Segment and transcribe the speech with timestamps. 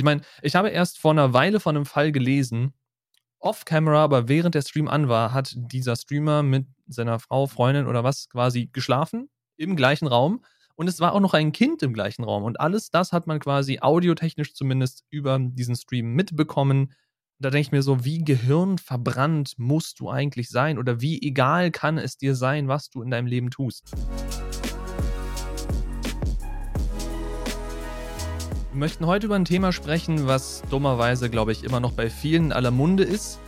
[0.00, 2.72] Ich meine, ich habe erst vor einer Weile von einem Fall gelesen,
[3.38, 8.02] off-camera, aber während der Stream an war, hat dieser Streamer mit seiner Frau, Freundin oder
[8.02, 9.28] was quasi geschlafen
[9.58, 10.42] im gleichen Raum.
[10.74, 12.44] Und es war auch noch ein Kind im gleichen Raum.
[12.44, 16.94] Und alles das hat man quasi audiotechnisch zumindest über diesen Stream mitbekommen.
[17.38, 20.78] Da denke ich mir so, wie gehirnverbrannt musst du eigentlich sein?
[20.78, 23.94] Oder wie egal kann es dir sein, was du in deinem Leben tust?
[28.80, 32.52] Möchten heute über ein Thema sprechen, was dummerweise, glaube ich, immer noch bei vielen in
[32.52, 33.38] aller Munde ist.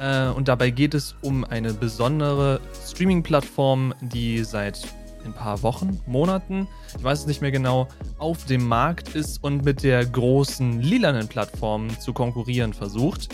[0.00, 4.80] Äh, und dabei geht es um eine besondere Streaming-Plattform, die seit
[5.26, 9.62] ein paar Wochen, Monaten, ich weiß es nicht mehr genau, auf dem Markt ist und
[9.62, 13.28] mit der großen lilanen Plattform zu konkurrieren versucht.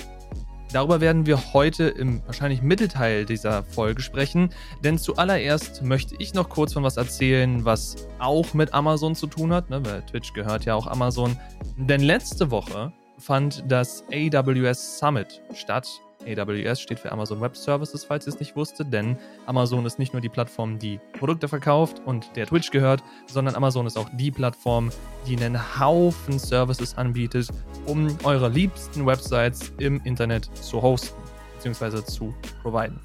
[0.74, 4.50] Darüber werden wir heute im wahrscheinlich Mittelteil dieser Folge sprechen,
[4.82, 9.52] denn zuallererst möchte ich noch kurz von was erzählen, was auch mit Amazon zu tun
[9.52, 11.38] hat, ne, weil Twitch gehört ja auch Amazon.
[11.76, 15.88] Denn letzte Woche fand das AWS Summit statt
[16.26, 20.12] AWS steht für Amazon Web Services, falls ihr es nicht wusstet, denn Amazon ist nicht
[20.12, 24.30] nur die Plattform, die Produkte verkauft und der Twitch gehört, sondern Amazon ist auch die
[24.30, 24.90] Plattform,
[25.26, 27.48] die einen Haufen Services anbietet,
[27.86, 31.20] um eure liebsten Websites im Internet zu hosten
[31.62, 32.04] bzw.
[32.04, 33.00] zu providen.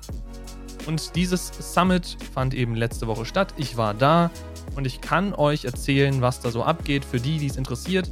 [0.88, 3.53] Und dieses Summit fand eben letzte Woche statt.
[3.58, 4.31] Ich war da
[4.75, 8.09] und ich kann euch erzählen, was da so abgeht für die, die es interessiert.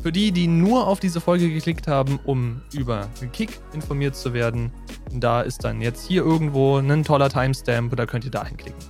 [0.00, 4.72] Für die, die nur auf diese Folge geklickt haben, um über Kick informiert zu werden,
[5.12, 8.80] da ist dann jetzt hier irgendwo ein toller Timestamp oder könnt ihr da hinklicken.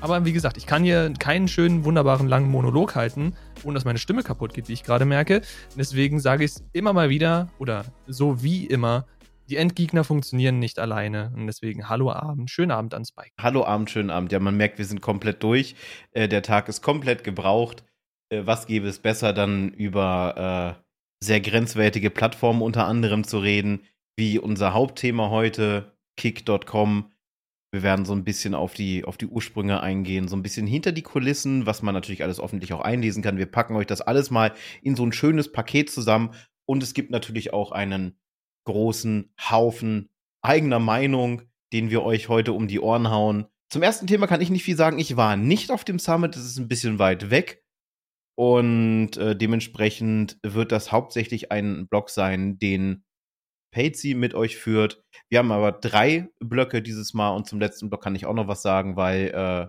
[0.00, 3.98] Aber wie gesagt, ich kann hier keinen schönen, wunderbaren, langen Monolog halten, ohne dass meine
[3.98, 5.42] Stimme kaputt geht, wie ich gerade merke.
[5.76, 9.06] Deswegen sage ich es immer mal wieder oder so wie immer,
[9.48, 11.32] die Endgegner funktionieren nicht alleine.
[11.36, 13.30] Und deswegen Hallo Abend, schönen Abend an Spike.
[13.40, 14.32] Hallo Abend, schönen Abend.
[14.32, 15.76] Ja, man merkt, wir sind komplett durch.
[16.12, 17.84] Äh, der Tag ist komplett gebraucht
[18.30, 20.84] äh, was gäbe es besser, dann über äh,
[21.24, 23.80] sehr grenzwertige Plattformen unter anderem zu reden,
[24.16, 27.12] wie unser Hauptthema heute, kick.com.
[27.70, 30.92] Wir werden so ein bisschen auf die, auf die Ursprünge eingehen, so ein bisschen hinter
[30.92, 33.36] die Kulissen, was man natürlich alles öffentlich auch einlesen kann.
[33.36, 36.30] Wir packen euch das alles mal in so ein schönes Paket zusammen.
[36.66, 38.18] Und es gibt natürlich auch einen
[38.64, 40.08] großen Haufen
[40.42, 43.46] eigener Meinung, den wir euch heute um die Ohren hauen.
[43.70, 44.98] Zum ersten Thema kann ich nicht viel sagen.
[44.98, 47.62] Ich war nicht auf dem Summit, das ist ein bisschen weit weg.
[48.38, 53.02] Und äh, dementsprechend wird das hauptsächlich ein Block sein, den
[53.74, 55.02] Patsy mit euch führt.
[55.28, 58.46] Wir haben aber drei Blöcke dieses Mal und zum letzten Block kann ich auch noch
[58.46, 59.66] was sagen, weil äh,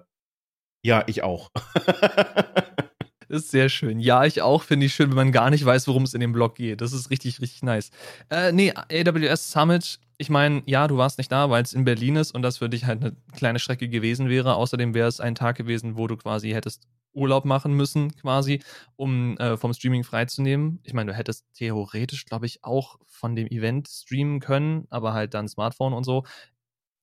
[0.85, 1.49] ja, ich auch.
[3.29, 3.99] Ist sehr schön.
[3.99, 4.63] Ja, ich auch.
[4.63, 6.81] Finde ich schön, wenn man gar nicht weiß, worum es in dem Blog geht.
[6.81, 7.91] Das ist richtig, richtig nice.
[8.31, 9.99] Äh, nee, AWS Summit.
[10.17, 12.69] Ich meine, ja, du warst nicht da, weil es in Berlin ist und das für
[12.69, 14.55] dich halt eine kleine Strecke gewesen wäre.
[14.55, 18.63] Außerdem wäre es ein Tag gewesen, wo du quasi hättest Urlaub machen müssen, quasi,
[18.95, 20.79] um äh, vom Streaming freizunehmen.
[20.83, 25.35] Ich meine, du hättest theoretisch, glaube ich, auch von dem Event streamen können, aber halt
[25.35, 26.23] dann Smartphone und so.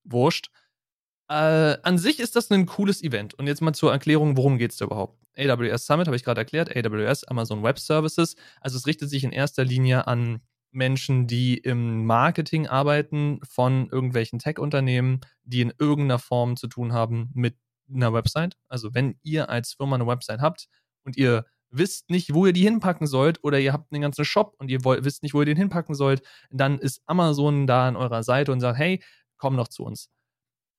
[0.05, 0.51] Wurscht.
[1.29, 3.35] Äh, an sich ist das ein cooles Event.
[3.35, 5.19] Und jetzt mal zur Erklärung, worum geht es da überhaupt?
[5.37, 8.37] AWS Summit habe ich gerade erklärt, AWS, Amazon Web Services.
[8.61, 14.39] Also es richtet sich in erster Linie an Menschen, die im Marketing arbeiten von irgendwelchen
[14.39, 17.57] Tech-Unternehmen, die in irgendeiner Form zu tun haben mit
[17.93, 18.57] einer Website.
[18.69, 20.69] Also wenn ihr als Firma eine Website habt
[21.05, 24.55] und ihr wisst nicht, wo ihr die hinpacken sollt oder ihr habt einen ganzen Shop
[24.59, 27.97] und ihr wollt, wisst nicht, wo ihr den hinpacken sollt, dann ist Amazon da an
[27.97, 29.03] eurer Seite und sagt, hey,
[29.37, 30.11] komm noch zu uns.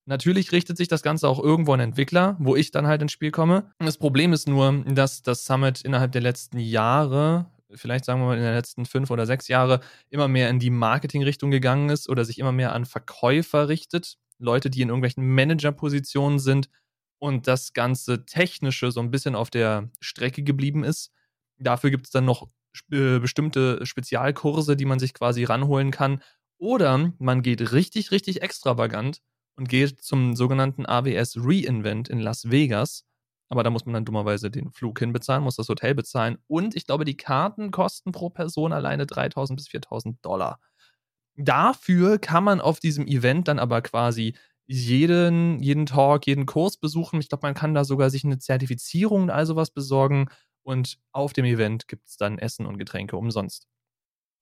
[0.07, 3.31] Natürlich richtet sich das Ganze auch irgendwo an Entwickler, wo ich dann halt ins Spiel
[3.31, 3.73] komme.
[3.79, 8.37] Das Problem ist nur, dass das Summit innerhalb der letzten Jahre, vielleicht sagen wir mal
[8.37, 12.23] in den letzten fünf oder sechs Jahre, immer mehr in die Marketing-Richtung gegangen ist oder
[12.23, 14.17] sich immer mehr an Verkäufer richtet.
[14.39, 16.69] Leute, die in irgendwelchen Manager-Positionen sind
[17.19, 21.11] und das ganze Technische so ein bisschen auf der Strecke geblieben ist.
[21.59, 22.47] Dafür gibt es dann noch
[22.93, 26.21] äh, bestimmte Spezialkurse, die man sich quasi ranholen kann.
[26.59, 29.21] Oder man geht richtig, richtig extravagant
[29.57, 33.03] und geht zum sogenannten AWS Reinvent in Las Vegas.
[33.49, 36.37] Aber da muss man dann dummerweise den Flug hinbezahlen, muss das Hotel bezahlen.
[36.47, 40.59] Und ich glaube, die Karten kosten pro Person alleine 3000 bis 4000 Dollar.
[41.35, 44.35] Dafür kann man auf diesem Event dann aber quasi
[44.67, 47.19] jeden, jeden Talk, jeden Kurs besuchen.
[47.21, 50.29] Ich glaube, man kann da sogar sich eine Zertifizierung und all sowas besorgen.
[50.63, 53.67] Und auf dem Event gibt es dann Essen und Getränke umsonst.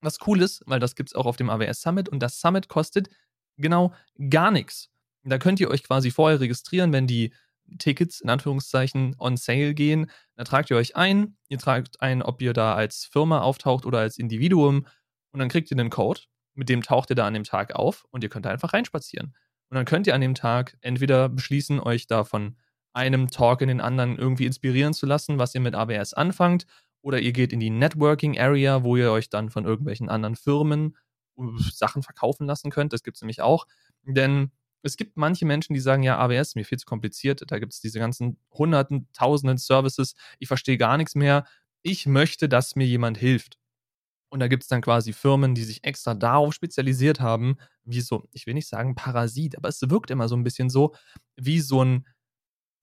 [0.02, 2.68] Was cool ist, weil das gibt es auch auf dem AWS Summit und das Summit
[2.68, 3.10] kostet
[3.58, 3.94] genau
[4.30, 4.90] gar nichts.
[5.26, 7.34] Da könnt ihr euch quasi vorher registrieren, wenn die
[7.80, 10.10] Tickets in Anführungszeichen on sale gehen.
[10.36, 11.38] Da tragt ihr euch ein.
[11.50, 14.86] Ihr tragt ein, ob ihr da als Firma auftaucht oder als Individuum.
[15.32, 16.22] Und dann kriegt ihr einen Code.
[16.54, 19.36] Mit dem taucht ihr da an dem Tag auf und ihr könnt da einfach reinspazieren.
[19.70, 22.56] Und dann könnt ihr an dem Tag entweder beschließen, euch da von
[22.94, 26.66] einem Talk in den anderen irgendwie inspirieren zu lassen, was ihr mit AWS anfangt,
[27.02, 30.96] Oder ihr geht in die Networking Area, wo ihr euch dann von irgendwelchen anderen Firmen
[31.38, 31.42] äh,
[31.72, 32.94] Sachen verkaufen lassen könnt.
[32.94, 33.68] Das gibt es nämlich auch.
[34.04, 34.52] Denn
[34.86, 37.44] es gibt manche Menschen, die sagen, ja, AWS ist mir viel zu kompliziert.
[37.48, 40.14] Da gibt es diese ganzen hunderten, tausenden Services.
[40.38, 41.46] Ich verstehe gar nichts mehr.
[41.82, 43.58] Ich möchte, dass mir jemand hilft.
[44.30, 48.28] Und da gibt es dann quasi Firmen, die sich extra darauf spezialisiert haben, wie so,
[48.32, 50.94] ich will nicht sagen Parasit, aber es wirkt immer so ein bisschen so,
[51.36, 52.06] wie so ein,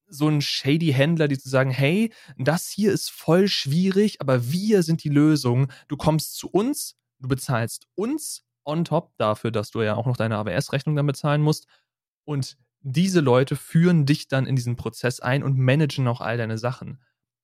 [0.08, 4.82] so ein shady Händler, die zu sagen, hey, das hier ist voll schwierig, aber wir
[4.82, 5.70] sind die Lösung.
[5.88, 10.16] Du kommst zu uns, du bezahlst uns on top dafür, dass du ja auch noch
[10.16, 11.66] deine AWS-Rechnung dann bezahlen musst.
[12.24, 16.58] Und diese Leute führen dich dann in diesen Prozess ein und managen auch all deine
[16.58, 17.00] Sachen.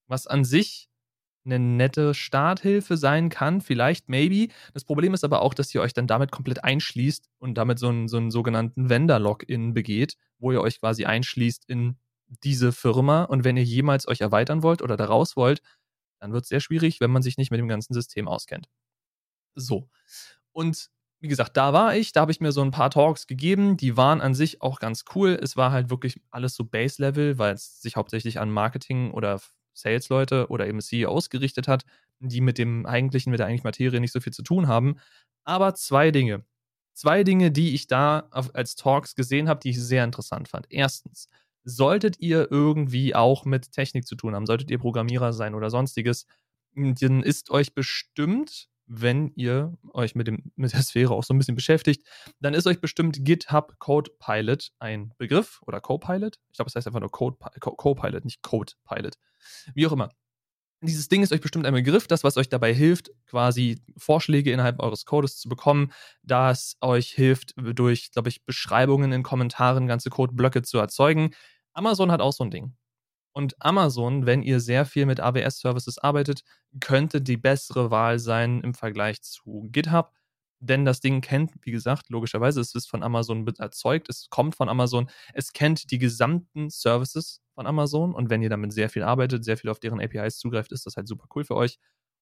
[0.06, 0.88] Was an sich
[1.44, 4.52] eine nette Starthilfe sein kann, vielleicht, maybe.
[4.75, 7.88] Das Problem ist aber auch, dass ihr euch dann damit komplett einschließt und damit so
[7.88, 11.96] einen, so einen sogenannten Vendor-Login begeht, wo ihr euch quasi einschließt in
[12.44, 13.24] diese Firma.
[13.24, 15.62] Und wenn ihr jemals euch erweitern wollt oder da raus wollt,
[16.20, 18.69] dann wird es sehr schwierig, wenn man sich nicht mit dem ganzen System auskennt.
[19.54, 19.88] So.
[20.52, 20.90] Und
[21.20, 23.97] wie gesagt, da war ich, da habe ich mir so ein paar Talks gegeben, die
[23.97, 25.38] waren an sich auch ganz cool.
[25.43, 29.41] Es war halt wirklich alles so Base-Level, weil es sich hauptsächlich an Marketing oder
[29.75, 31.85] Sales-Leute oder eben CEOs gerichtet hat,
[32.20, 34.97] die mit dem eigentlichen, mit der eigentlichen Materie nicht so viel zu tun haben.
[35.44, 36.44] Aber zwei Dinge.
[36.94, 40.67] Zwei Dinge, die ich da als Talks gesehen habe, die ich sehr interessant fand.
[40.70, 41.29] Erstens,
[41.65, 46.26] solltet ihr irgendwie auch mit Technik zu tun haben, solltet ihr Programmierer sein oder sonstiges,
[46.75, 51.38] dann ist euch bestimmt wenn ihr euch mit, dem, mit der Sphäre auch so ein
[51.38, 52.06] bisschen beschäftigt,
[52.40, 56.38] dann ist euch bestimmt GitHub Copilot ein Begriff oder Copilot.
[56.50, 59.14] Ich glaube, es heißt einfach nur Copilot, nicht Codepilot.
[59.75, 60.11] Wie auch immer.
[60.81, 64.81] Dieses Ding ist euch bestimmt ein Begriff, das, was euch dabei hilft, quasi Vorschläge innerhalb
[64.81, 65.93] eures Codes zu bekommen,
[66.23, 71.34] das euch hilft, durch, glaube ich, Beschreibungen in Kommentaren ganze Codeblöcke zu erzeugen.
[71.73, 72.76] Amazon hat auch so ein Ding.
[73.32, 76.42] Und Amazon, wenn ihr sehr viel mit AWS-Services arbeitet,
[76.80, 80.12] könnte die bessere Wahl sein im Vergleich zu GitHub.
[80.60, 84.69] Denn das Ding kennt, wie gesagt, logischerweise, es ist von Amazon erzeugt, es kommt von
[84.69, 89.44] Amazon, es kennt die gesamten Services von Amazon und wenn ihr damit sehr viel arbeitet,
[89.44, 91.78] sehr viel auf deren APIs zugreift, ist das halt super cool für euch.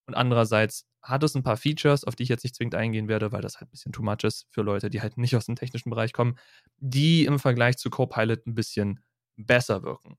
[0.06, 3.32] Und andererseits hat es ein paar Features, auf die ich jetzt nicht zwingend eingehen werde,
[3.32, 5.56] weil das halt ein bisschen too much ist für Leute, die halt nicht aus dem
[5.56, 6.38] technischen Bereich kommen,
[6.78, 9.00] die im Vergleich zu Copilot ein bisschen
[9.36, 10.16] besser wirken.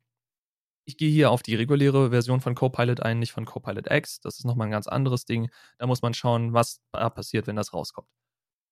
[0.88, 4.22] Ich gehe hier auf die reguläre Version von Copilot ein, nicht von Copilot X.
[4.22, 5.50] Das ist nochmal ein ganz anderes Ding.
[5.78, 8.08] Da muss man schauen, was da passiert, wenn das rauskommt.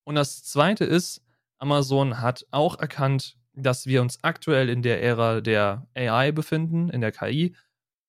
[0.06, 1.22] Und das zweite ist,
[1.58, 7.02] Amazon hat auch erkannt, dass wir uns aktuell in der Ära der AI befinden, in
[7.02, 7.54] der KI,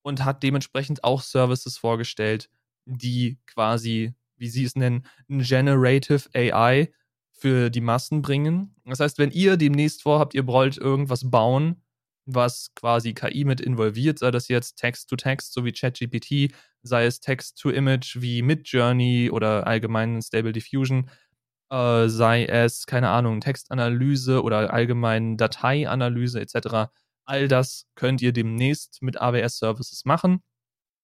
[0.02, 2.48] und hat dementsprechend auch Services vorgestellt,
[2.84, 6.92] die quasi, wie sie es nennen, Generative AI
[7.32, 8.76] für die Massen bringen.
[8.84, 11.82] Das heißt, wenn ihr demnächst vorhabt, ihr wollt irgendwas bauen,
[12.26, 16.52] was quasi KI mit involviert, sei das jetzt Text-to-Text, so wie ChatGPT,
[16.82, 21.08] sei es Text-to-Image wie Midjourney oder allgemein Stable Diffusion,
[21.70, 26.90] äh, sei es, keine Ahnung, Textanalyse oder allgemein Dateianalyse etc.
[27.24, 30.42] All das könnt ihr demnächst mit AWS-Services machen.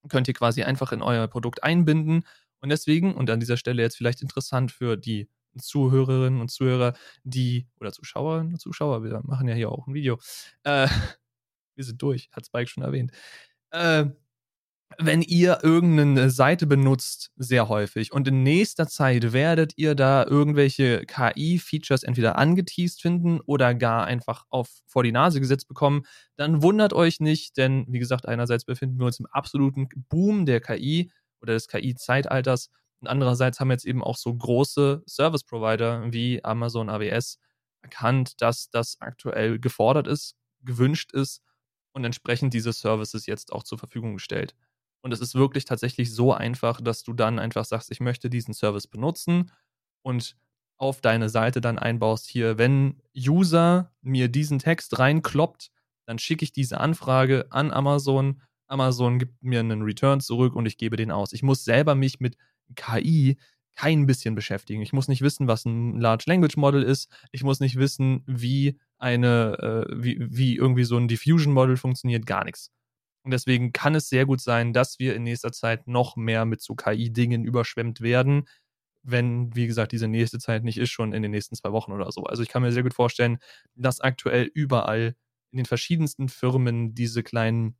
[0.08, 2.24] Könnt ihr quasi einfach in euer Produkt einbinden.
[2.60, 5.28] Und deswegen, und an dieser Stelle jetzt vielleicht interessant für die
[5.60, 6.94] Zuhörerinnen und Zuhörer,
[7.24, 10.18] die, oder Zuschauerinnen und Zuschauer, wir machen ja hier auch ein Video,
[10.64, 10.86] äh,
[11.74, 13.12] wir sind durch, hat Spike schon erwähnt.
[13.70, 14.06] Äh,
[14.98, 21.04] wenn ihr irgendeine Seite benutzt, sehr häufig, und in nächster Zeit werdet ihr da irgendwelche
[21.06, 26.02] KI-Features entweder angeteased finden oder gar einfach auf, vor die Nase gesetzt bekommen,
[26.36, 30.60] dann wundert euch nicht, denn wie gesagt, einerseits befinden wir uns im absoluten Boom der
[30.60, 31.10] KI
[31.40, 32.70] oder des KI-Zeitalters
[33.08, 37.38] andererseits haben jetzt eben auch so große Service-Provider wie Amazon AWS
[37.82, 41.42] erkannt, dass das aktuell gefordert ist, gewünscht ist
[41.92, 44.54] und entsprechend diese Services jetzt auch zur Verfügung gestellt.
[45.02, 48.54] Und es ist wirklich tatsächlich so einfach, dass du dann einfach sagst, ich möchte diesen
[48.54, 49.50] Service benutzen
[50.02, 50.36] und
[50.78, 55.70] auf deine Seite dann einbaust hier, wenn User mir diesen Text reinkloppt,
[56.06, 58.42] dann schicke ich diese Anfrage an Amazon.
[58.66, 61.32] Amazon gibt mir einen Return zurück und ich gebe den aus.
[61.32, 62.36] Ich muss selber mich mit
[62.74, 63.36] KI
[63.74, 64.82] kein bisschen beschäftigen.
[64.82, 67.10] Ich muss nicht wissen, was ein Large Language Model ist.
[67.32, 72.26] Ich muss nicht wissen, wie eine, äh, wie, wie irgendwie so ein Diffusion Model funktioniert.
[72.26, 72.70] Gar nichts.
[73.24, 76.60] Und deswegen kann es sehr gut sein, dass wir in nächster Zeit noch mehr mit
[76.60, 78.48] so KI-Dingen überschwemmt werden,
[79.04, 82.10] wenn, wie gesagt, diese nächste Zeit nicht ist, schon in den nächsten zwei Wochen oder
[82.12, 82.24] so.
[82.24, 83.38] Also ich kann mir sehr gut vorstellen,
[83.74, 85.14] dass aktuell überall
[85.50, 87.76] in den verschiedensten Firmen diese kleinen,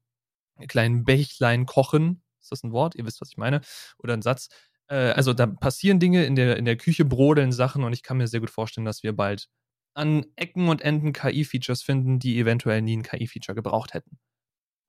[0.68, 2.22] kleinen Bächlein kochen.
[2.40, 2.94] Ist das ein Wort?
[2.94, 3.61] Ihr wisst, was ich meine.
[3.99, 4.49] Oder ein Satz
[4.88, 8.18] äh, also da passieren Dinge, in der, in der Küche brodeln Sachen und ich kann
[8.18, 9.48] mir sehr gut vorstellen, dass wir bald
[9.94, 14.18] an Ecken und Enden KI-Features finden, die eventuell nie ein KI-Feature gebraucht hätten.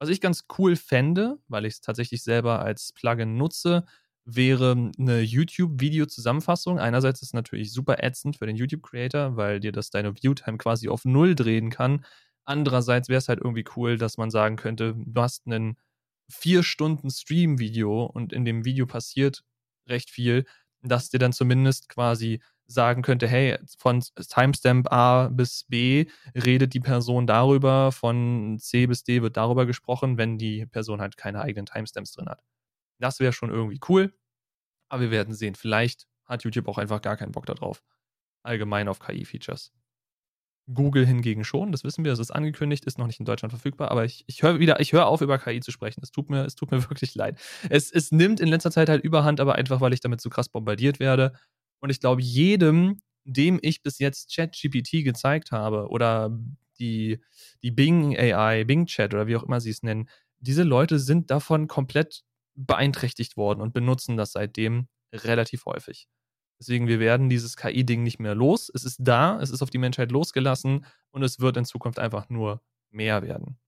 [0.00, 3.84] Was ich ganz cool fände, weil ich es tatsächlich selber als Plugin nutze,
[4.24, 6.78] wäre eine YouTube-Video-Zusammenfassung.
[6.78, 10.88] Einerseits ist es natürlich super ätzend für den YouTube-Creator, weil dir das deine Viewtime quasi
[10.88, 12.04] auf Null drehen kann.
[12.44, 15.76] Andererseits wäre es halt irgendwie cool, dass man sagen könnte, du hast einen
[16.30, 19.44] vier Stunden Stream-Video und in dem Video passiert
[19.88, 20.44] recht viel,
[20.82, 26.80] dass dir dann zumindest quasi sagen könnte, hey, von Timestamp A bis B redet die
[26.80, 31.66] Person darüber, von C bis D wird darüber gesprochen, wenn die Person halt keine eigenen
[31.66, 32.42] Timestamps drin hat.
[32.98, 34.14] Das wäre schon irgendwie cool,
[34.88, 35.54] aber wir werden sehen.
[35.54, 37.82] Vielleicht hat YouTube auch einfach gar keinen Bock darauf.
[38.42, 39.72] Allgemein auf KI-Features.
[40.72, 43.90] Google hingegen schon, das wissen wir, das ist angekündigt, ist noch nicht in Deutschland verfügbar,
[43.90, 46.00] aber ich, ich höre wieder, ich höre auf, über KI zu sprechen.
[46.02, 47.38] Es tut mir, es tut mir wirklich leid.
[47.68, 50.48] Es, es nimmt in letzter Zeit halt überhand, aber einfach, weil ich damit so krass
[50.48, 51.32] bombardiert werde.
[51.80, 56.30] Und ich glaube, jedem, dem ich bis jetzt ChatGPT gezeigt habe oder
[56.78, 57.20] die,
[57.62, 61.30] die Bing AI, Bing Chat oder wie auch immer sie es nennen, diese Leute sind
[61.30, 62.22] davon komplett
[62.54, 66.08] beeinträchtigt worden und benutzen das seitdem relativ häufig.
[66.64, 68.70] Deswegen, wir werden dieses KI-Ding nicht mehr los.
[68.72, 72.30] Es ist da, es ist auf die Menschheit losgelassen und es wird in Zukunft einfach
[72.30, 73.58] nur mehr werden.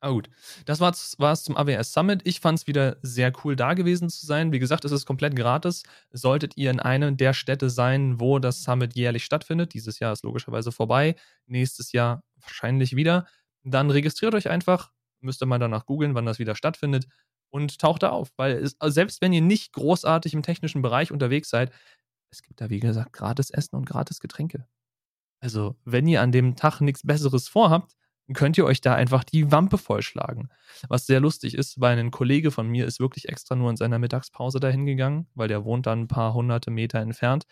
[0.00, 0.30] Ah gut,
[0.64, 0.92] das war
[1.32, 2.22] es zum AWS Summit.
[2.24, 4.52] Ich fand es wieder sehr cool, da gewesen zu sein.
[4.52, 5.82] Wie gesagt, es ist komplett gratis.
[6.10, 10.24] Solltet ihr in einer der Städte sein, wo das Summit jährlich stattfindet, dieses Jahr ist
[10.24, 11.14] logischerweise vorbei,
[11.46, 13.26] nächstes Jahr wahrscheinlich wieder,
[13.64, 14.92] dann registriert euch einfach.
[15.20, 17.06] Müsst ihr mal danach googeln, wann das wieder stattfindet
[17.50, 18.30] und taucht da auf.
[18.36, 21.72] Weil es, also selbst wenn ihr nicht großartig im technischen Bereich unterwegs seid,
[22.30, 24.66] es gibt da, wie gesagt, gratis Essen und gratis Getränke.
[25.40, 27.94] Also, wenn ihr an dem Tag nichts Besseres vorhabt,
[28.34, 30.50] könnt ihr euch da einfach die Wampe vollschlagen.
[30.88, 33.98] Was sehr lustig ist, weil ein Kollege von mir ist wirklich extra nur in seiner
[33.98, 37.46] Mittagspause dahin gegangen, weil der wohnt dann ein paar hunderte Meter entfernt.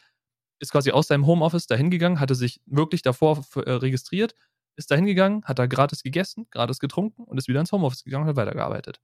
[0.58, 4.34] Ist quasi aus seinem Homeoffice dahin gegangen, hatte sich wirklich davor äh, registriert,
[4.76, 8.24] ist dahin gegangen, hat da gratis gegessen, gratis getrunken und ist wieder ins Homeoffice gegangen
[8.24, 9.00] und hat weitergearbeitet.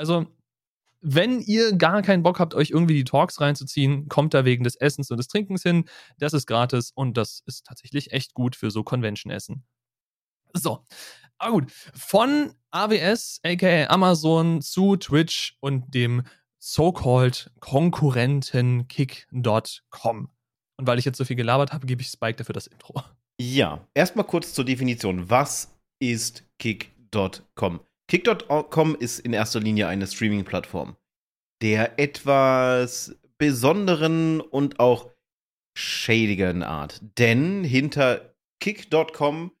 [0.00, 0.26] Also,
[1.02, 4.76] wenn ihr gar keinen Bock habt, euch irgendwie die Talks reinzuziehen, kommt da wegen des
[4.76, 5.84] Essens und des Trinkens hin.
[6.18, 9.62] Das ist gratis und das ist tatsächlich echt gut für so Convention-Essen.
[10.54, 10.86] So,
[11.36, 11.70] aber gut.
[11.70, 16.22] Von AWS, aka Amazon, zu Twitch und dem
[16.58, 20.30] so-called Konkurrenten Kick.com.
[20.78, 23.02] Und weil ich jetzt so viel gelabert habe, gebe ich Spike dafür das Intro.
[23.38, 25.28] Ja, erstmal kurz zur Definition.
[25.28, 27.80] Was ist Kick.com?
[28.10, 30.96] Kick.com ist in erster Linie eine Streaming-Plattform,
[31.62, 35.12] der etwas besonderen und auch
[35.78, 37.00] schädigen Art.
[37.18, 39.52] Denn hinter Kick.com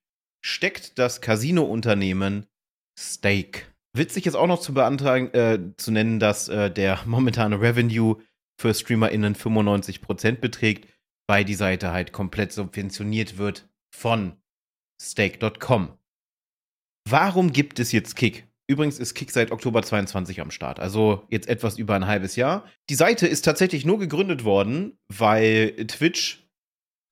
[0.44, 2.46] steckt das Casino-Unternehmen
[2.98, 3.66] Stake.
[3.96, 8.16] Witzig ist auch noch zu beantragen, äh, zu nennen, dass äh, der momentane Revenue
[8.60, 10.92] für StreamerInnen 95% beträgt,
[11.28, 14.42] weil die Seite halt komplett subventioniert wird von
[15.00, 15.99] Stake.com.
[17.10, 18.46] Warum gibt es jetzt Kick?
[18.68, 22.64] Übrigens ist Kick seit Oktober 22 am Start, also jetzt etwas über ein halbes Jahr.
[22.88, 26.48] Die Seite ist tatsächlich nur gegründet worden, weil Twitch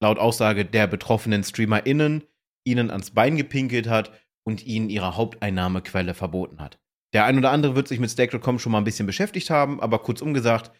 [0.01, 2.23] laut Aussage der betroffenen StreamerInnen
[2.65, 4.13] ihnen ans Bein gepinkelt hat
[4.47, 6.79] und ihnen ihre Haupteinnahmequelle verboten hat.
[7.13, 9.99] Der ein oder andere wird sich mit Stake.com schon mal ein bisschen beschäftigt haben, aber
[9.99, 10.71] kurzum gesagt,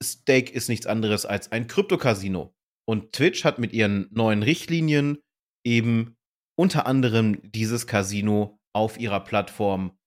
[0.00, 2.54] Stake ist nichts anderes als ein Krypto-Casino.
[2.88, 5.18] Und Twitch hat mit ihren neuen Richtlinien
[5.64, 6.16] eben
[6.62, 9.98] unter anderem dieses Casino auf ihrer Plattform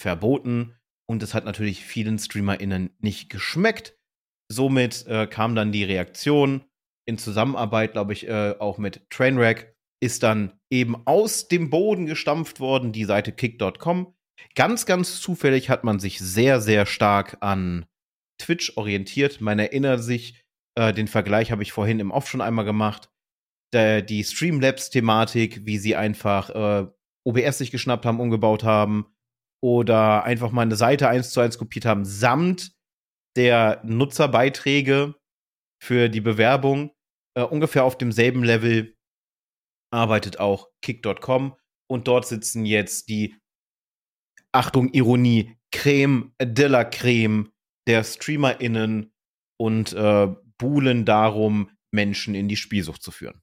[0.00, 0.74] verboten
[1.06, 3.94] und es hat natürlich vielen StreamerInnen nicht geschmeckt.
[4.50, 6.64] Somit äh, kam dann die Reaktion
[7.06, 12.58] in Zusammenarbeit, glaube ich, äh, auch mit Trainwreck, ist dann eben aus dem Boden gestampft
[12.58, 14.14] worden, die Seite kick.com.
[14.54, 17.84] Ganz, ganz zufällig hat man sich sehr, sehr stark an
[18.40, 19.42] Twitch orientiert.
[19.42, 20.42] Man erinnert sich,
[20.74, 23.10] äh, den Vergleich habe ich vorhin im Off schon einmal gemacht
[23.72, 26.86] der, die Streamlabs-Thematik, wie sie einfach äh,
[27.24, 29.06] OBS sich geschnappt haben, umgebaut haben
[29.62, 32.72] oder einfach mal eine Seite eins zu eins kopiert haben, samt
[33.36, 35.14] der Nutzerbeiträge
[35.82, 36.92] für die Bewerbung.
[37.36, 38.96] Äh, ungefähr auf demselben Level
[39.92, 41.56] arbeitet auch Kick.com
[41.90, 43.36] und dort sitzen jetzt die
[44.52, 47.52] Achtung, Ironie, Creme de la Creme
[47.86, 49.12] der StreamerInnen
[49.58, 53.40] und äh, buhlen darum, Menschen in die Spielsucht zu führen.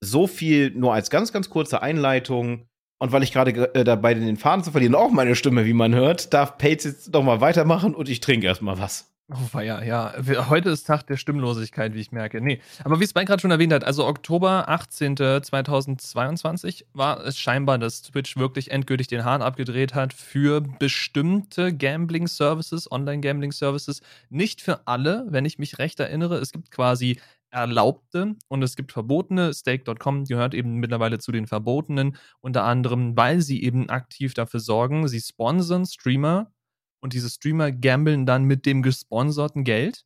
[0.00, 2.66] So viel nur als ganz, ganz kurze Einleitung.
[2.98, 5.94] Und weil ich gerade äh, dabei den Faden zu verlieren, auch meine Stimme, wie man
[5.94, 9.10] hört, darf Pates jetzt doch mal weitermachen und ich trinke erstmal was.
[9.54, 10.12] Oh, ja, ja.
[10.48, 12.40] Heute ist Tag der Stimmlosigkeit, wie ich merke.
[12.40, 15.16] Nee, aber wie es Spike gerade schon erwähnt hat, also Oktober 18.
[15.16, 22.90] 2022 war es scheinbar, dass Twitch wirklich endgültig den Hahn abgedreht hat für bestimmte Gambling-Services,
[22.90, 24.00] Online-Gambling-Services.
[24.30, 26.38] Nicht für alle, wenn ich mich recht erinnere.
[26.38, 29.52] Es gibt quasi erlaubte und es gibt verbotene.
[29.52, 35.08] Stake.com gehört eben mittlerweile zu den verbotenen, unter anderem, weil sie eben aktiv dafür sorgen,
[35.08, 36.52] sie sponsern Streamer
[37.00, 40.04] und diese Streamer gambeln dann mit dem gesponserten Geld,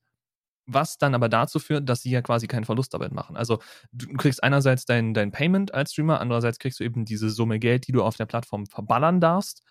[0.67, 3.37] was dann aber dazu führt, dass sie ja quasi keinen Verlust damit machen.
[3.37, 3.61] Also
[3.93, 7.87] du kriegst einerseits dein, dein Payment als Streamer, andererseits kriegst du eben diese Summe Geld,
[7.87, 9.63] die du auf der Plattform verballern darfst.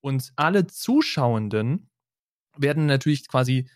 [0.00, 1.90] Und alle Zuschauenden
[2.56, 3.68] werden natürlich quasi,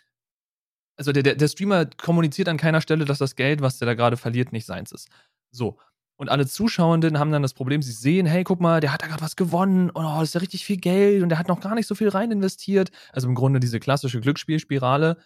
[0.97, 4.17] also der, der Streamer kommuniziert an keiner Stelle, dass das Geld, was der da gerade
[4.17, 5.09] verliert, nicht seins ist.
[5.51, 5.79] So.
[6.17, 9.09] Und alle Zuschauenden haben dann das Problem, sie sehen, hey, guck mal, der hat da
[9.09, 11.75] gerade was gewonnen, oh, das ist ja richtig viel Geld und der hat noch gar
[11.75, 12.91] nicht so viel rein investiert.
[13.13, 15.17] Also im Grunde diese klassische Glücksspielspirale.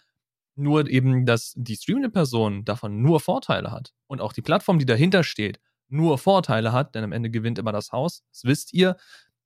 [0.55, 4.87] Nur eben, dass die streamende Person davon nur Vorteile hat und auch die Plattform, die
[4.87, 8.23] dahinter steht, nur Vorteile hat, denn am Ende gewinnt immer das Haus.
[8.31, 8.97] Das wisst ihr.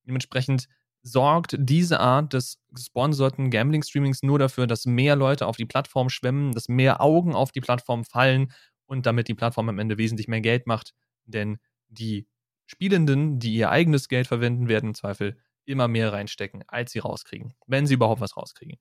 [0.08, 0.68] Dementsprechend
[1.04, 6.52] sorgt diese Art des gesponserten Gambling-Streamings nur dafür, dass mehr Leute auf die Plattform schwemmen,
[6.52, 8.52] dass mehr Augen auf die Plattform fallen
[8.86, 10.94] und damit die Plattform am Ende wesentlich mehr Geld macht,
[11.26, 12.28] denn die
[12.66, 17.54] Spielenden, die ihr eigenes Geld verwenden, werden im Zweifel immer mehr reinstecken, als sie rauskriegen,
[17.68, 18.78] wenn sie überhaupt was rauskriegen.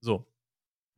[0.00, 0.26] So.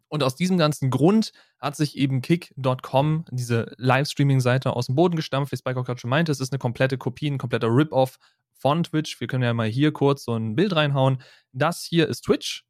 [0.08, 5.50] Und aus diesem ganzen Grund hat sich eben Kick.com, diese Livestreaming-Seite, aus dem Boden gestampft,
[5.50, 6.30] wie Spike auch gerade schon meinte.
[6.30, 8.18] Es ist eine komplette Kopie, ein kompletter Rip-Off
[8.58, 9.20] von Twitch.
[9.20, 11.22] Wir können ja mal hier kurz so ein Bild reinhauen.
[11.52, 12.64] Das hier ist Twitch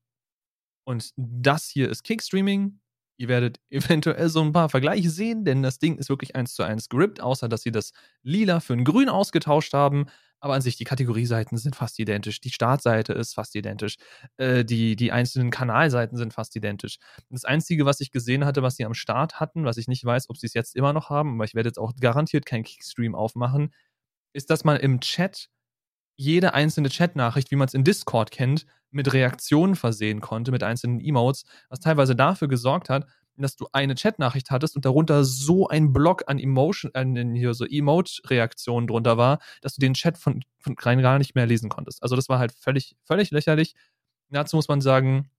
[0.85, 2.81] und das hier ist Kick-Streaming.
[3.19, 6.63] Ihr werdet eventuell so ein paar Vergleiche sehen, denn das Ding ist wirklich eins zu
[6.63, 10.07] eins gerippt, außer dass sie das Lila für ein Grün ausgetauscht haben.
[10.39, 12.41] Aber an sich, die Kategorieseiten sind fast identisch.
[12.41, 13.97] Die Startseite ist fast identisch.
[14.37, 16.99] Äh, die, die einzelnen Kanalseiten sind fast identisch.
[17.31, 20.29] Das Einzige, was ich gesehen hatte, was sie am Start hatten, was ich nicht weiß,
[20.29, 23.15] ob sie es jetzt immer noch haben, aber ich werde jetzt auch garantiert keinen Kickstream
[23.15, 23.73] aufmachen,
[24.35, 25.49] ist, dass man im Chat
[26.17, 31.01] jede einzelne Chatnachricht, wie man es in Discord kennt, mit Reaktionen versehen konnte, mit einzelnen
[31.01, 33.07] Emotes, was teilweise dafür gesorgt hat,
[33.37, 37.67] dass du eine Chatnachricht hattest und darunter so ein Block an Emotion, an hier so
[37.67, 42.03] Emote-Reaktionen drunter war, dass du den Chat von, von rein gar nicht mehr lesen konntest.
[42.03, 43.75] Also das war halt völlig, völlig lächerlich.
[44.31, 45.31] Dazu muss man sagen,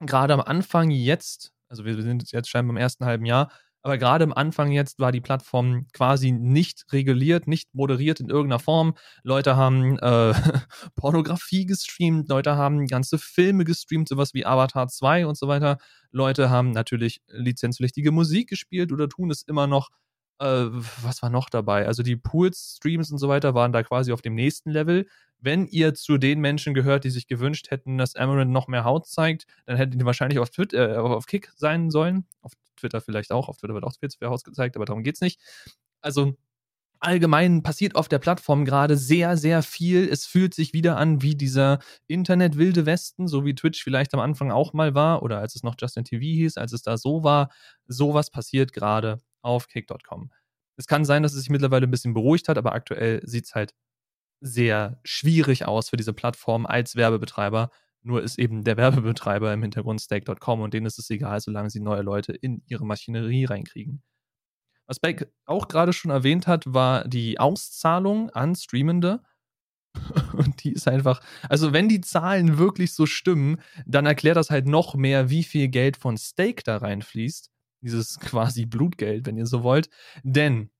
[0.00, 3.50] gerade am Anfang jetzt, also wir sind jetzt scheinbar im ersten halben Jahr,
[3.84, 8.58] aber gerade am Anfang jetzt war die Plattform quasi nicht reguliert, nicht moderiert in irgendeiner
[8.58, 8.94] Form.
[9.22, 10.32] Leute haben äh,
[10.96, 15.76] Pornografie gestreamt, Leute haben ganze Filme gestreamt, sowas wie Avatar 2 und so weiter.
[16.12, 19.90] Leute haben natürlich lizenzpflichtige Musik gespielt oder tun es immer noch.
[20.40, 20.66] Äh,
[21.02, 21.86] was war noch dabei?
[21.86, 25.06] Also die Pools-Streams und so weiter waren da quasi auf dem nächsten Level.
[25.38, 29.06] Wenn ihr zu den Menschen gehört, die sich gewünscht hätten, dass Amaranth noch mehr Haut
[29.06, 32.26] zeigt, dann hättet ihr wahrscheinlich auf, Twitter, äh, auf Kick sein sollen.
[32.42, 33.48] Auf Twitter vielleicht auch.
[33.48, 35.40] Auf Twitter wird auch viel zu viel Haus gezeigt, aber darum geht es nicht.
[36.00, 36.34] Also
[37.00, 40.08] allgemein passiert auf der Plattform gerade sehr, sehr viel.
[40.08, 44.50] Es fühlt sich wieder an wie dieser Internet-Wilde Westen, so wie Twitch vielleicht am Anfang
[44.50, 47.50] auch mal war oder als es noch Justin TV hieß, als es da so war.
[47.86, 50.30] Sowas passiert gerade auf kick.com.
[50.76, 53.54] Es kann sein, dass es sich mittlerweile ein bisschen beruhigt hat, aber aktuell sieht es
[53.54, 53.74] halt
[54.40, 57.70] sehr schwierig aus für diese Plattform als Werbebetreiber.
[58.02, 61.80] Nur ist eben der Werbebetreiber im Hintergrund Stake.com und denen ist es egal, solange sie
[61.80, 64.02] neue Leute in ihre Maschinerie reinkriegen.
[64.86, 69.22] Was Beck auch gerade schon erwähnt hat, war die Auszahlung an Streamende.
[70.32, 74.66] Und die ist einfach, also wenn die Zahlen wirklich so stimmen, dann erklärt das halt
[74.66, 77.53] noch mehr, wie viel Geld von Stake da reinfließt.
[77.84, 79.88] Dieses quasi Blutgeld, wenn ihr so wollt.
[80.22, 80.70] Denn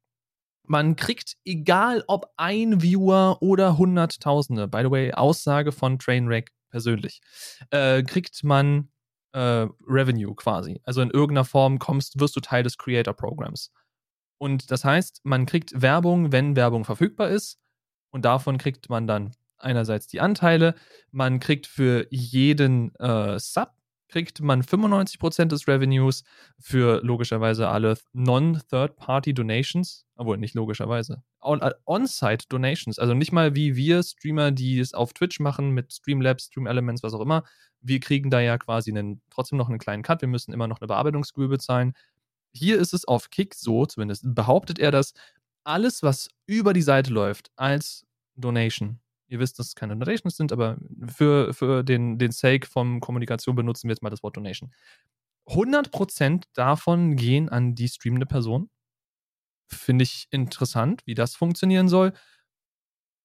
[0.66, 7.20] man kriegt, egal ob ein Viewer oder Hunderttausende, by the way, Aussage von Trainwreck persönlich,
[7.70, 8.88] äh, kriegt man
[9.32, 10.80] äh, Revenue quasi.
[10.84, 13.70] Also in irgendeiner Form kommst, wirst du Teil des Creator Programs.
[14.38, 17.58] Und das heißt, man kriegt Werbung, wenn Werbung verfügbar ist.
[18.10, 20.74] Und davon kriegt man dann einerseits die Anteile.
[21.10, 23.73] Man kriegt für jeden äh, Sub,
[24.14, 26.22] kriegt man 95% des Revenues
[26.60, 34.52] für logischerweise alle Non-Third-Party-Donations, obwohl nicht logischerweise, äh, On-Site-Donations, also nicht mal wie wir Streamer,
[34.52, 37.42] die es auf Twitch machen mit Streamlabs, Stream Elements, was auch immer.
[37.80, 40.80] Wir kriegen da ja quasi einen, trotzdem noch einen kleinen Cut, wir müssen immer noch
[40.80, 41.92] eine Bearbeitungsgebühr bezahlen.
[42.52, 45.12] Hier ist es auf Kick so, zumindest behauptet er das,
[45.64, 49.00] alles, was über die Seite läuft als Donation,
[49.34, 53.56] Ihr wisst, dass es keine Donations sind, aber für, für den, den Sake von Kommunikation
[53.56, 54.72] benutzen wir jetzt mal das Wort Donation.
[55.48, 58.70] 100% davon gehen an die streamende Person.
[59.66, 62.12] Finde ich interessant, wie das funktionieren soll.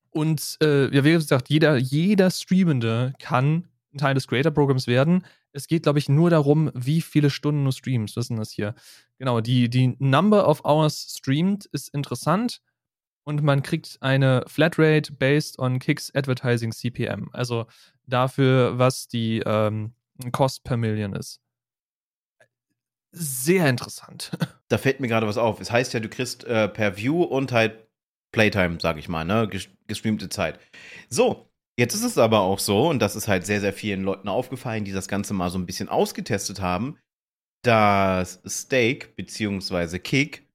[0.09, 5.27] Und äh, wie gesagt, jeder, jeder Streamende kann ein Teil des Creator-Programms werden.
[5.51, 8.17] Es geht, glaube ich, nur darum, wie viele Stunden du streamst.
[8.17, 8.73] Was ist denn das hier?
[9.19, 12.63] Genau, die, die Number of Hours streamed ist interessant
[13.29, 17.29] und man kriegt eine Flatrate based on Kicks Advertising CPM.
[17.31, 17.67] Also
[18.07, 19.93] dafür, was die ähm,
[20.31, 21.39] Cost per Million ist.
[23.11, 24.31] Sehr interessant.
[24.71, 25.59] Da fällt mir gerade was auf.
[25.59, 27.87] Es heißt ja, du kriegst äh, per View und halt
[28.31, 29.49] Playtime, sag ich mal, ne?
[29.87, 30.59] Gestreamte Zeit.
[31.09, 34.27] So, jetzt ist es aber auch so, und das ist halt sehr, sehr vielen Leuten
[34.27, 36.99] aufgefallen, die das Ganze mal so ein bisschen ausgetestet haben,
[37.63, 39.97] dass Steak bzw.
[39.97, 40.47] Kick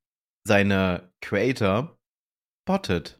[0.47, 1.99] seine Creator
[2.64, 3.18] bottet.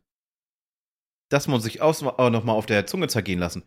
[1.31, 3.65] Das muss ich auch noch mal auf der Zunge zergehen lassen.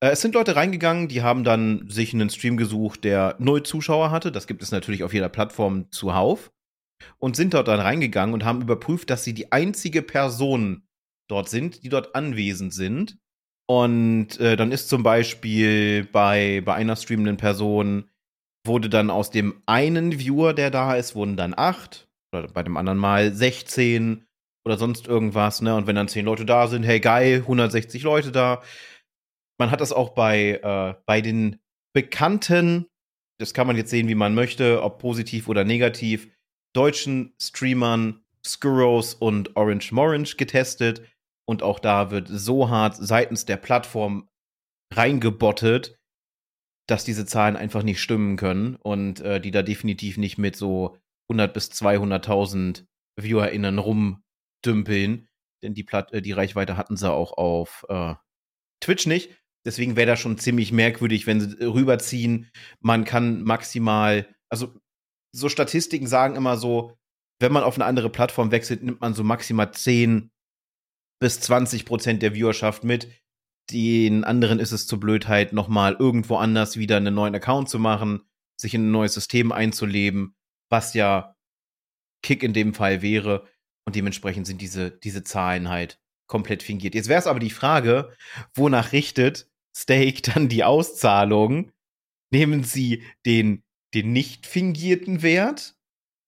[0.00, 4.10] Äh, es sind Leute reingegangen, die haben dann sich einen Stream gesucht, der null Zuschauer
[4.10, 4.32] hatte.
[4.32, 6.50] Das gibt es natürlich auf jeder Plattform zuhauf.
[7.18, 10.86] Und sind dort dann reingegangen und haben überprüft, dass sie die einzige Person
[11.28, 13.18] dort sind, die dort anwesend sind.
[13.68, 18.10] Und äh, dann ist zum Beispiel bei, bei einer streamenden Person
[18.66, 22.08] wurde dann aus dem einen Viewer, der da ist, wurden dann acht.
[22.34, 24.25] Oder bei dem anderen Mal 16
[24.66, 25.76] oder sonst irgendwas, ne?
[25.76, 28.62] Und wenn dann zehn Leute da sind, hey geil, 160 Leute da.
[29.58, 31.60] Man hat das auch bei, äh, bei den
[31.94, 32.86] bekannten,
[33.38, 36.28] das kann man jetzt sehen, wie man möchte, ob positiv oder negativ,
[36.74, 41.00] deutschen Streamern Skurros und Orange Morange getestet.
[41.48, 44.28] Und auch da wird so hart seitens der Plattform
[44.92, 45.96] reingebottet,
[46.88, 50.98] dass diese Zahlen einfach nicht stimmen können und äh, die da definitiv nicht mit so
[51.30, 52.84] 100 bis 200.000
[53.16, 54.24] ViewerInnen rum
[54.66, 55.28] dümpeln.
[55.62, 58.14] Denn die, Platt, äh, die Reichweite hatten sie auch auf äh,
[58.80, 59.30] Twitch nicht.
[59.64, 62.50] Deswegen wäre das schon ziemlich merkwürdig, wenn sie rüberziehen.
[62.80, 64.74] Man kann maximal, also
[65.32, 66.96] so Statistiken sagen immer so,
[67.40, 70.30] wenn man auf eine andere Plattform wechselt, nimmt man so maximal 10
[71.20, 73.08] bis 20 Prozent der Viewerschaft mit.
[73.70, 78.22] Den anderen ist es zur Blödheit, nochmal irgendwo anders wieder einen neuen Account zu machen,
[78.56, 80.36] sich in ein neues System einzuleben,
[80.70, 81.34] was ja
[82.22, 83.46] Kick in dem Fall wäre.
[83.86, 86.94] Und dementsprechend sind diese, diese Zahlen halt komplett fingiert.
[86.94, 88.12] Jetzt wäre es aber die Frage,
[88.54, 91.72] wonach richtet Stake dann die Auszahlung?
[92.32, 93.62] Nehmen Sie den,
[93.94, 95.76] den nicht fingierten Wert,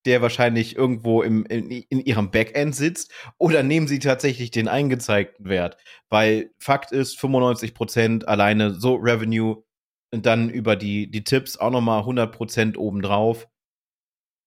[0.06, 5.48] der wahrscheinlich irgendwo im, in, in Ihrem Backend sitzt, oder nehmen Sie tatsächlich den eingezeigten
[5.48, 5.76] Wert?
[6.08, 9.64] Weil Fakt ist, 95% alleine so Revenue
[10.12, 13.48] und dann über die, die Tipps auch nochmal 100% obendrauf.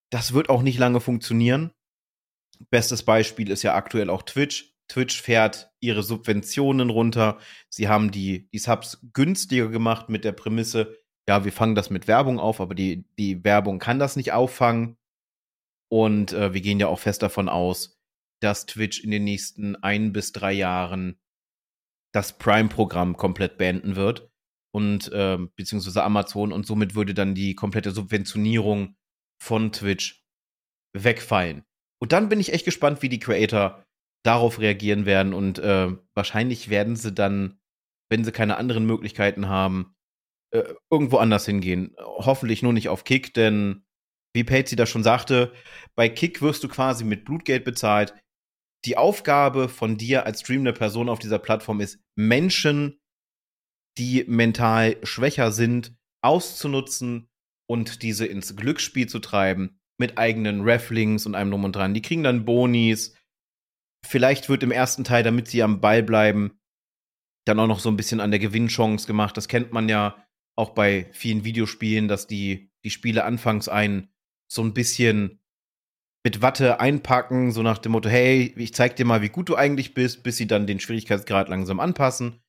[0.09, 1.71] Das wird auch nicht lange funktionieren.
[2.69, 4.75] Bestes Beispiel ist ja aktuell auch Twitch.
[4.87, 7.39] Twitch fährt ihre Subventionen runter.
[7.69, 10.97] Sie haben die, die Subs günstiger gemacht mit der Prämisse,
[11.27, 14.97] ja, wir fangen das mit Werbung auf, aber die, die Werbung kann das nicht auffangen.
[15.89, 18.01] Und äh, wir gehen ja auch fest davon aus,
[18.41, 21.19] dass Twitch in den nächsten ein bis drei Jahren
[22.13, 24.29] das Prime-Programm komplett beenden wird.
[24.73, 28.95] Und äh, beziehungsweise Amazon und somit würde dann die komplette Subventionierung
[29.41, 30.25] von Twitch
[30.93, 31.65] wegfallen.
[32.01, 33.85] Und dann bin ich echt gespannt, wie die Creator
[34.23, 35.33] darauf reagieren werden.
[35.33, 37.59] Und äh, wahrscheinlich werden sie dann,
[38.09, 39.95] wenn sie keine anderen Möglichkeiten haben,
[40.51, 41.95] äh, irgendwo anders hingehen.
[41.99, 43.85] Hoffentlich nur nicht auf Kick, denn
[44.33, 45.53] wie Patsy da schon sagte,
[45.95, 48.15] bei Kick wirst du quasi mit Blutgeld bezahlt.
[48.85, 52.99] Die Aufgabe von dir als streamende Person auf dieser Plattform ist, Menschen,
[53.97, 57.29] die mental schwächer sind, auszunutzen
[57.69, 61.93] und diese ins Glücksspiel zu treiben mit eigenen Rafflings und einem drum und dran.
[61.93, 63.15] Die kriegen dann Bonis.
[64.05, 66.59] Vielleicht wird im ersten Teil, damit sie am Ball bleiben,
[67.45, 69.37] dann auch noch so ein bisschen an der Gewinnchance gemacht.
[69.37, 74.09] Das kennt man ja auch bei vielen Videospielen, dass die, die Spiele anfangs einen
[74.51, 75.39] so ein bisschen
[76.23, 79.55] mit Watte einpacken, so nach dem Motto, hey, ich zeig dir mal, wie gut du
[79.55, 82.41] eigentlich bist, bis sie dann den Schwierigkeitsgrad langsam anpassen.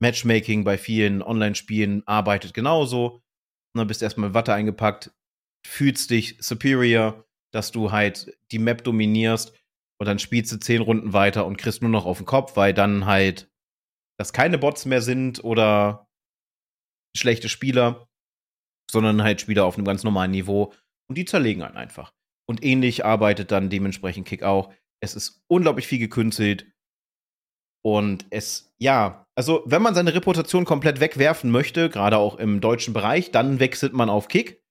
[0.00, 3.22] Matchmaking bei vielen Online-Spielen arbeitet genauso.
[3.74, 5.10] Und dann bist du erstmal Watte eingepackt,
[5.66, 9.54] fühlst dich superior, dass du halt die Map dominierst
[10.00, 12.74] und dann spielst du zehn Runden weiter und kriegst nur noch auf den Kopf, weil
[12.74, 13.50] dann halt
[14.18, 16.08] das keine Bots mehr sind oder
[17.16, 18.08] schlechte Spieler,
[18.90, 20.72] sondern halt Spieler auf einem ganz normalen Niveau
[21.08, 22.12] und die zerlegen einen einfach.
[22.46, 24.72] Und ähnlich arbeitet dann dementsprechend Kick auch.
[25.00, 26.72] Es ist unglaublich viel gekünstelt
[27.84, 32.94] und es, ja, also wenn man seine Reputation komplett wegwerfen möchte, gerade auch im deutschen
[32.94, 34.62] Bereich, dann wechselt man auf Kick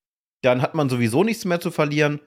[0.44, 2.20] dann hat man sowieso nichts mehr zu verlieren,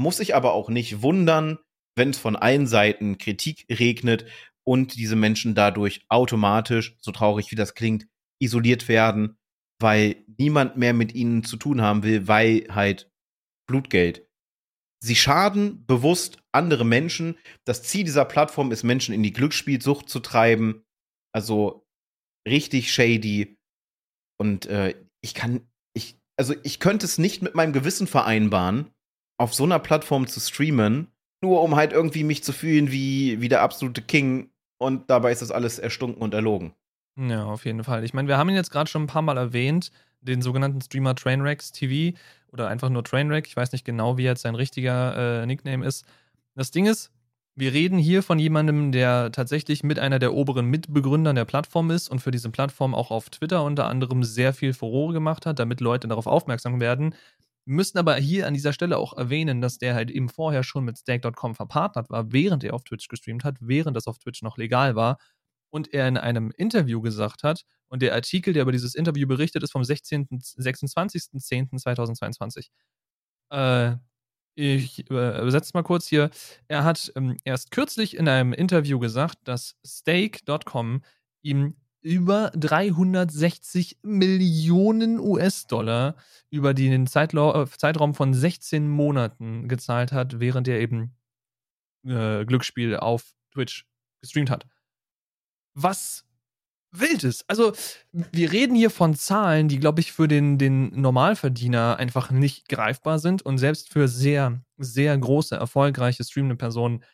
[0.00, 1.58] muss sich aber auch nicht wundern,
[1.96, 4.26] wenn es von allen Seiten Kritik regnet
[4.64, 8.06] und diese Menschen dadurch automatisch, so traurig wie das klingt,
[8.40, 9.38] isoliert werden,
[9.80, 13.10] weil niemand mehr mit ihnen zu tun haben will, weil halt
[13.66, 14.26] Blutgeld.
[15.00, 17.38] Sie schaden bewusst andere Menschen.
[17.64, 20.84] Das Ziel dieser Plattform ist, Menschen in die Glücksspielsucht zu treiben.
[21.32, 21.86] Also
[22.48, 23.56] richtig shady.
[24.40, 25.68] Und äh, ich kann
[26.38, 28.86] also ich könnte es nicht mit meinem Gewissen vereinbaren,
[29.38, 31.08] auf so einer Plattform zu streamen,
[31.42, 35.42] nur um halt irgendwie mich zu fühlen wie, wie der absolute King und dabei ist
[35.42, 36.72] das alles erstunken und erlogen.
[37.16, 38.04] Ja, auf jeden Fall.
[38.04, 41.14] Ich meine, wir haben ihn jetzt gerade schon ein paar Mal erwähnt, den sogenannten Streamer
[41.14, 42.16] Trainwrecks TV
[42.52, 43.46] oder einfach nur Trainwreck.
[43.46, 46.04] Ich weiß nicht genau, wie jetzt sein richtiger äh, Nickname ist.
[46.54, 47.10] Das Ding ist,
[47.58, 52.08] wir reden hier von jemandem, der tatsächlich mit einer der oberen Mitbegründern der Plattform ist
[52.08, 55.80] und für diese Plattform auch auf Twitter unter anderem sehr viel Furore gemacht hat, damit
[55.80, 57.16] Leute darauf aufmerksam werden.
[57.64, 60.84] Wir müssen aber hier an dieser Stelle auch erwähnen, dass der halt eben vorher schon
[60.84, 64.56] mit Stake.com verpartnert war, während er auf Twitch gestreamt hat, während das auf Twitch noch
[64.56, 65.18] legal war.
[65.70, 69.64] Und er in einem Interview gesagt hat, und der Artikel, der über dieses Interview berichtet,
[69.64, 72.68] ist vom 26.10.2022.
[73.50, 73.96] Äh,
[74.58, 76.30] ich übersetze mal kurz hier.
[76.66, 81.02] Er hat ähm, erst kürzlich in einem Interview gesagt, dass Stake.com
[81.42, 86.16] ihm über 360 Millionen US-Dollar
[86.50, 91.14] über den Zeitla äh, Zeitraum von 16 Monaten gezahlt hat, während er eben
[92.04, 93.86] äh, Glücksspiel auf Twitch
[94.20, 94.66] gestreamt hat.
[95.74, 96.24] Was
[96.90, 97.44] wild ist.
[97.48, 97.72] Also,
[98.12, 103.18] wir reden hier von Zahlen, die, glaube ich, für den, den Normalverdiener einfach nicht greifbar
[103.18, 103.42] sind.
[103.42, 107.04] Und selbst für sehr, sehr große, erfolgreiche streamende Personen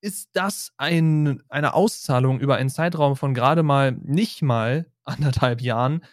[0.00, 6.04] ist das ein, eine Auszahlung über einen Zeitraum von gerade mal nicht mal anderthalb Jahren.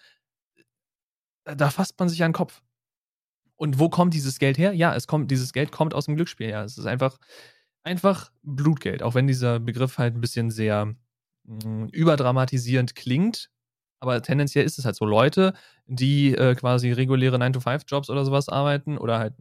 [1.45, 2.61] Da fasst man sich an den Kopf.
[3.55, 4.73] Und wo kommt dieses Geld her?
[4.73, 6.49] Ja, es kommt, dieses Geld kommt aus dem Glücksspiel.
[6.49, 7.17] Ja, es ist einfach,
[7.83, 9.03] einfach Blutgeld.
[9.03, 10.95] Auch wenn dieser Begriff halt ein bisschen sehr
[11.47, 13.49] hm, überdramatisierend klingt,
[13.99, 15.05] aber tendenziell ist es halt so.
[15.05, 15.53] Leute,
[15.85, 19.33] die äh, quasi reguläre 9-to-5-Jobs oder sowas arbeiten oder halt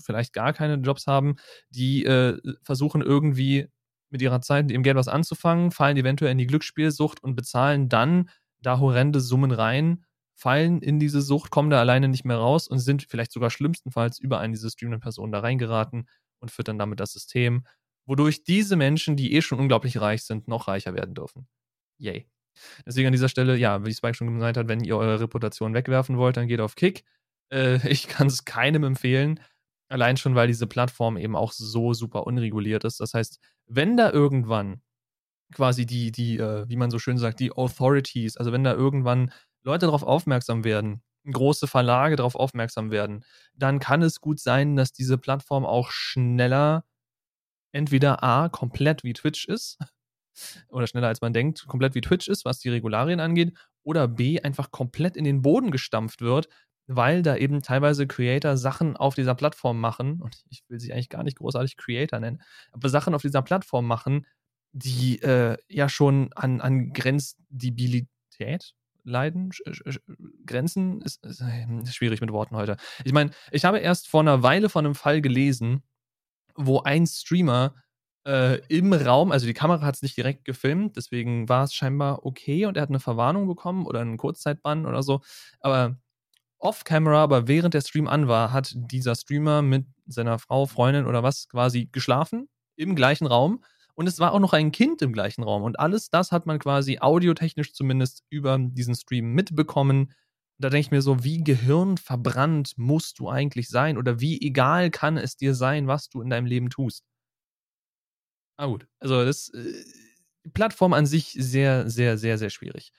[0.00, 1.36] vielleicht gar keine Jobs haben,
[1.70, 3.68] die äh, versuchen irgendwie
[4.10, 7.88] mit ihrer Zeit, mit ihrem Geld was anzufangen, fallen eventuell in die Glücksspielsucht und bezahlen
[7.88, 8.30] dann
[8.60, 10.04] da horrende Summen rein,
[10.36, 14.18] fallen in diese Sucht, kommen da alleine nicht mehr raus und sind vielleicht sogar schlimmstenfalls
[14.20, 16.08] über eine dieser streamenden Personen da reingeraten
[16.40, 17.64] und füttern damit das System
[18.06, 21.48] wodurch diese Menschen, die eh schon unglaublich reich sind, noch reicher werden dürfen.
[21.98, 22.26] Yay.
[22.86, 26.16] Deswegen an dieser Stelle, ja, wie Spike schon gesagt hat, wenn ihr eure Reputation wegwerfen
[26.16, 27.04] wollt, dann geht auf Kick.
[27.52, 29.40] Äh, ich kann es keinem empfehlen.
[29.88, 33.00] Allein schon, weil diese Plattform eben auch so super unreguliert ist.
[33.00, 34.80] Das heißt, wenn da irgendwann
[35.52, 39.32] quasi die, die, äh, wie man so schön sagt, die Authorities, also wenn da irgendwann
[39.62, 44.92] Leute darauf aufmerksam werden, große Verlage darauf aufmerksam werden, dann kann es gut sein, dass
[44.92, 46.84] diese Plattform auch schneller
[47.76, 49.78] entweder A, komplett wie Twitch ist,
[50.68, 54.40] oder schneller als man denkt, komplett wie Twitch ist, was die Regularien angeht, oder B,
[54.40, 56.48] einfach komplett in den Boden gestampft wird,
[56.88, 61.10] weil da eben teilweise Creator Sachen auf dieser Plattform machen, und ich will sie eigentlich
[61.10, 64.26] gar nicht großartig Creator nennen, aber Sachen auf dieser Plattform machen,
[64.72, 69.50] die äh, ja schon an, an Grenzdebilität leiden.
[70.44, 72.76] Grenzen ist, ist, ist schwierig mit Worten heute.
[73.04, 75.82] Ich meine, ich habe erst vor einer Weile von einem Fall gelesen,
[76.56, 77.74] wo ein Streamer
[78.26, 82.26] äh, im Raum, also die Kamera hat es nicht direkt gefilmt, deswegen war es scheinbar
[82.26, 85.20] okay und er hat eine Verwarnung bekommen oder einen Kurzzeitbann oder so.
[85.60, 85.96] Aber
[86.58, 91.22] off-camera, aber während der Stream an war, hat dieser Streamer mit seiner Frau, Freundin oder
[91.22, 93.62] was quasi geschlafen im gleichen Raum.
[93.94, 95.62] Und es war auch noch ein Kind im gleichen Raum.
[95.62, 100.12] Und alles das hat man quasi audiotechnisch zumindest über diesen Stream mitbekommen
[100.58, 105.16] da denke ich mir so, wie gehirnverbrannt musst du eigentlich sein oder wie egal kann
[105.16, 107.04] es dir sein, was du in deinem Leben tust?
[108.58, 109.84] Ah gut, also das äh,
[110.54, 112.92] Plattform an sich sehr, sehr, sehr, sehr schwierig.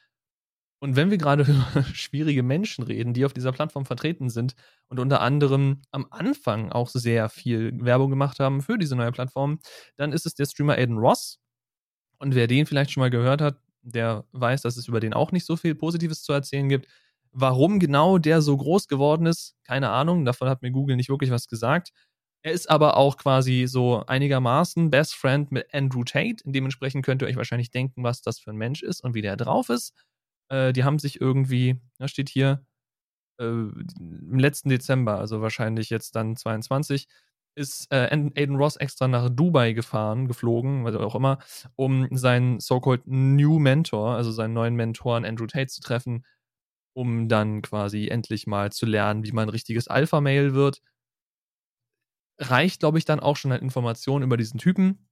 [0.80, 1.44] Und wenn wir gerade
[1.74, 4.56] über schwierige Menschen reden, die auf dieser Plattform vertreten sind
[4.90, 9.60] und unter anderem am Anfang auch sehr viel Werbung gemacht haben für diese neue Plattform,
[9.96, 11.40] dann ist es der Streamer Aiden Ross.
[12.20, 15.32] Und wer den vielleicht schon mal gehört hat, der weiß, dass es über den auch
[15.32, 16.88] nicht so viel Positives zu erzählen gibt.
[17.32, 20.26] Warum genau der so groß geworden ist, keine Ahnung.
[20.26, 21.92] Davon hat mir Google nicht wirklich was gesagt.
[22.44, 26.44] Er ist aber auch quasi so einigermaßen Best Friend mit Andrew Tate.
[26.46, 29.36] Dementsprechend könnt ihr euch wahrscheinlich denken, was das für ein Mensch ist und wie der
[29.36, 29.94] drauf ist.
[30.50, 32.66] Äh, die haben sich irgendwie, da steht hier,
[33.40, 37.08] äh, im letzten Dezember, also wahrscheinlich jetzt dann 22,
[37.56, 41.40] ist äh, Aiden Ross extra nach Dubai gefahren, geflogen, was auch immer,
[41.76, 46.24] um seinen so-called New Mentor, also seinen neuen Mentoren Andrew Tate zu treffen
[46.98, 50.82] um dann quasi endlich mal zu lernen, wie man ein richtiges Alpha-Mail wird.
[52.40, 55.08] Reicht, glaube ich, dann auch schon an Informationen über diesen Typen.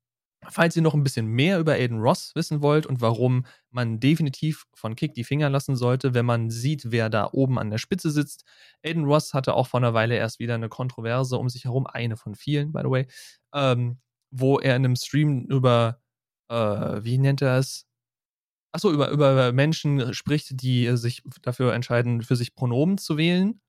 [0.49, 4.65] Falls ihr noch ein bisschen mehr über Aiden Ross wissen wollt und warum man definitiv
[4.73, 8.09] von Kick die Finger lassen sollte, wenn man sieht, wer da oben an der Spitze
[8.09, 8.45] sitzt.
[8.83, 12.17] Aiden Ross hatte auch vor einer Weile erst wieder eine Kontroverse um sich herum, eine
[12.17, 13.07] von vielen, by the way,
[13.53, 13.99] ähm,
[14.31, 16.01] wo er in einem Stream über,
[16.49, 16.55] äh,
[17.03, 17.85] wie nennt er es?
[18.75, 23.61] Achso, über, über Menschen spricht, die sich dafür entscheiden, für sich Pronomen zu wählen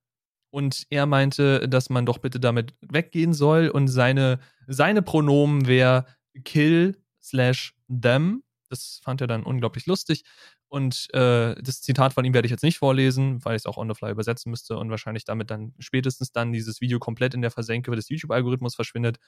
[0.50, 6.06] Und er meinte, dass man doch bitte damit weggehen soll und seine, seine Pronomen wäre
[6.44, 8.42] kill slash them.
[8.70, 10.24] Das fand er dann unglaublich lustig.
[10.68, 13.76] Und äh, das Zitat von ihm werde ich jetzt nicht vorlesen, weil ich es auch
[13.76, 17.42] on the fly übersetzen müsste und wahrscheinlich damit dann spätestens dann dieses Video komplett in
[17.42, 19.18] der Versenke des YouTube-Algorithmus verschwindet.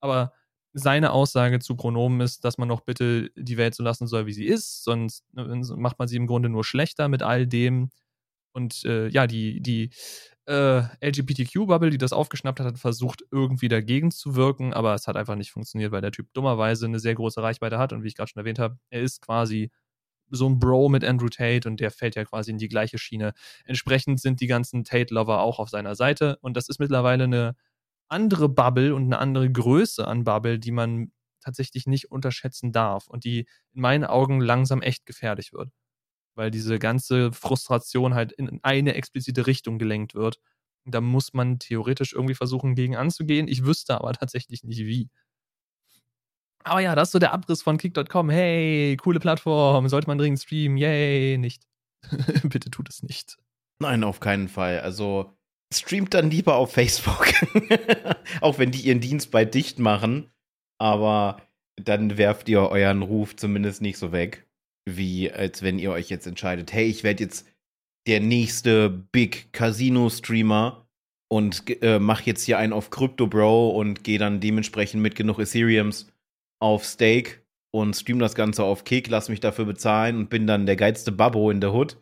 [0.00, 0.32] Aber
[0.72, 4.32] seine Aussage zu Pronomen ist, dass man doch bitte die Welt so lassen soll, wie
[4.32, 7.90] sie ist, sonst ne, macht man sie im Grunde nur schlechter mit all dem.
[8.52, 9.90] Und äh, ja, die, die
[10.46, 15.16] äh, LGBTQ-Bubble, die das aufgeschnappt hat, hat versucht, irgendwie dagegen zu wirken, aber es hat
[15.16, 18.16] einfach nicht funktioniert, weil der Typ dummerweise eine sehr große Reichweite hat und wie ich
[18.16, 19.70] gerade schon erwähnt habe, er ist quasi
[20.30, 23.32] so ein Bro mit Andrew Tate und der fällt ja quasi in die gleiche Schiene.
[23.64, 27.54] Entsprechend sind die ganzen Tate-Lover auch auf seiner Seite und das ist mittlerweile eine
[28.08, 33.24] andere Bubble und eine andere Größe an Bubble, die man tatsächlich nicht unterschätzen darf und
[33.24, 33.40] die
[33.72, 35.70] in meinen Augen langsam echt gefährlich wird.
[36.34, 40.40] Weil diese ganze Frustration halt in eine explizite Richtung gelenkt wird.
[40.84, 43.48] da muss man theoretisch irgendwie versuchen, gegen anzugehen.
[43.48, 45.10] Ich wüsste aber tatsächlich nicht wie.
[46.64, 48.30] Aber ja, das ist so der Abriss von Kick.com.
[48.30, 50.78] Hey, coole Plattform, sollte man dringend streamen.
[50.78, 51.64] Yay, nicht.
[52.44, 53.36] Bitte tut es nicht.
[53.80, 54.80] Nein, auf keinen Fall.
[54.80, 55.37] Also
[55.72, 57.26] streamt dann lieber auf Facebook.
[58.40, 60.30] Auch wenn die ihren Dienst bei dicht machen.
[60.78, 61.42] Aber
[61.76, 64.46] dann werft ihr euren Ruf zumindest nicht so weg,
[64.88, 67.46] wie als wenn ihr euch jetzt entscheidet, hey, ich werde jetzt
[68.06, 70.86] der nächste Big Casino-Streamer
[71.30, 75.38] und äh, mach jetzt hier einen auf Crypto Bro und gehe dann dementsprechend mit genug
[75.38, 76.10] Ethereums
[76.60, 80.64] auf Stake und stream das Ganze auf Kick, lass mich dafür bezahlen und bin dann
[80.64, 81.98] der geilste Babbo in der Hood.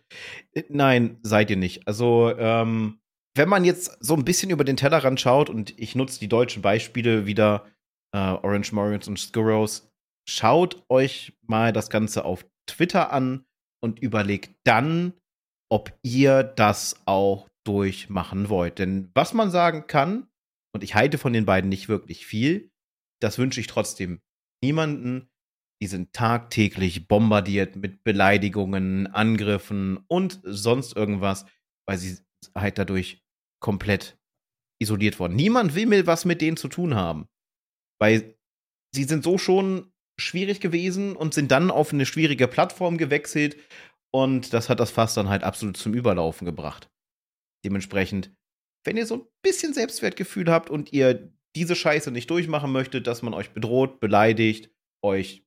[0.53, 1.89] Äh, nein, seid ihr nicht.
[1.89, 3.01] Also, ähm,
[3.37, 6.63] wenn man jetzt so ein bisschen über den Tellerrand schaut und ich nutze die deutschen
[6.63, 7.67] Beispiele wieder,
[8.13, 9.91] äh, Orange Morons und Skurros,
[10.29, 13.45] schaut euch mal das Ganze auf Twitter an
[13.83, 15.13] und überlegt dann,
[15.71, 18.79] ob ihr das auch durchmachen wollt.
[18.79, 20.29] Denn was man sagen kann,
[20.73, 22.71] und ich halte von den beiden nicht wirklich viel,
[23.21, 24.21] das wünsche ich trotzdem
[24.63, 25.29] niemanden.
[25.83, 31.45] Die sind tagtäglich bombardiert mit Beleidigungen, Angriffen und sonst irgendwas,
[31.87, 32.19] weil sie
[32.55, 33.26] halt dadurch
[33.61, 34.19] komplett
[34.81, 35.37] isoliert worden.
[35.37, 37.29] Niemand will mir was mit denen zu tun haben.
[37.99, 38.37] Weil
[38.95, 43.57] sie sind so schon schwierig gewesen und sind dann auf eine schwierige Plattform gewechselt
[44.13, 46.91] und das hat das Fass dann halt absolut zum Überlaufen gebracht.
[47.65, 48.35] Dementsprechend,
[48.85, 53.23] wenn ihr so ein bisschen Selbstwertgefühl habt und ihr diese Scheiße nicht durchmachen möchtet, dass
[53.23, 54.71] man euch bedroht, beleidigt,
[55.03, 55.45] euch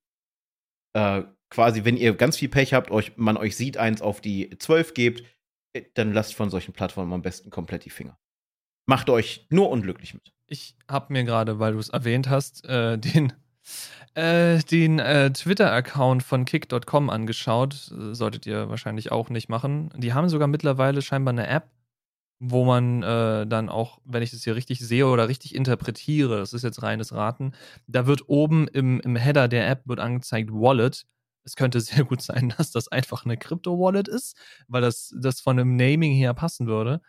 [0.94, 4.50] äh, quasi, wenn ihr ganz viel Pech habt, euch, man euch sieht, eins auf die
[4.58, 5.24] 12 gebt,
[5.94, 8.18] dann lasst von solchen Plattformen am besten komplett die Finger.
[8.86, 10.34] Macht euch nur unglücklich mit.
[10.48, 13.34] Ich habe mir gerade, weil du es erwähnt hast, äh, den,
[14.16, 17.74] äh, den äh, Twitter-Account von kick.com angeschaut.
[17.74, 19.92] Solltet ihr wahrscheinlich auch nicht machen.
[19.96, 21.70] Die haben sogar mittlerweile scheinbar eine App,
[22.40, 26.54] wo man äh, dann auch, wenn ich das hier richtig sehe oder richtig interpretiere, das
[26.54, 27.52] ist jetzt reines Raten,
[27.88, 31.06] da wird oben im, im Header der App wird angezeigt Wallet.
[31.50, 35.58] Es könnte sehr gut sein, dass das einfach eine Krypto-Wallet ist, weil das, das von
[35.58, 37.02] dem Naming her passen würde.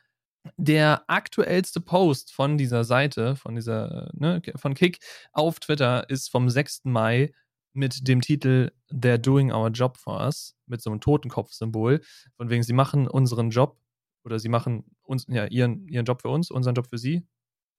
[0.56, 4.98] Der aktuellste Post von dieser Seite, von dieser, ne, von Kick
[5.32, 6.84] auf Twitter ist vom 6.
[6.84, 7.34] Mai
[7.74, 12.00] mit dem Titel They're doing our job for us, mit so einem Totenkopf-Symbol.
[12.38, 13.78] Von wegen, sie machen unseren Job
[14.24, 17.26] oder sie machen uns, ja, ihren, ihren Job für uns, unseren Job für sie.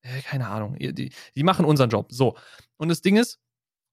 [0.02, 0.76] Äh, keine Ahnung.
[0.78, 2.12] Die, die machen unseren Job.
[2.12, 2.36] So.
[2.76, 3.40] Und das Ding ist,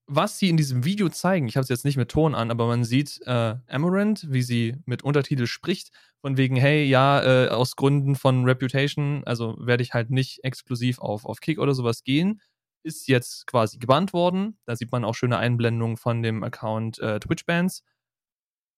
[0.10, 2.68] was sie in diesem Video zeigen, ich habe es jetzt nicht mit Ton an, aber
[2.68, 5.92] man sieht äh, Amaranth, wie sie mit Untertitel spricht,
[6.22, 11.00] von wegen, hey, ja, äh, aus Gründen von Reputation, also werde ich halt nicht exklusiv
[11.00, 12.42] auf, auf Kick oder sowas gehen,
[12.84, 14.58] ist jetzt quasi gebannt worden.
[14.66, 17.84] Da sieht man auch schöne Einblendungen von dem Account äh, Twitch Bands.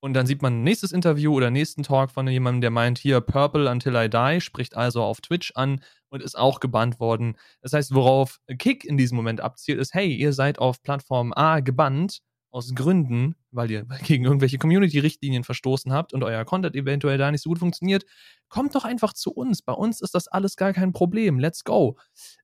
[0.03, 3.21] Und dann sieht man ein nächstes Interview oder nächsten Talk von jemandem, der meint, hier
[3.21, 7.37] Purple Until I Die, spricht also auf Twitch an und ist auch gebannt worden.
[7.61, 11.59] Das heißt, worauf Kick in diesem Moment abzielt, ist, hey, ihr seid auf Plattform A
[11.59, 17.29] gebannt aus Gründen, weil ihr gegen irgendwelche Community-Richtlinien verstoßen habt und euer Content eventuell da
[17.29, 18.03] nicht so gut funktioniert.
[18.49, 19.61] Kommt doch einfach zu uns.
[19.61, 21.37] Bei uns ist das alles gar kein Problem.
[21.37, 21.95] Let's go.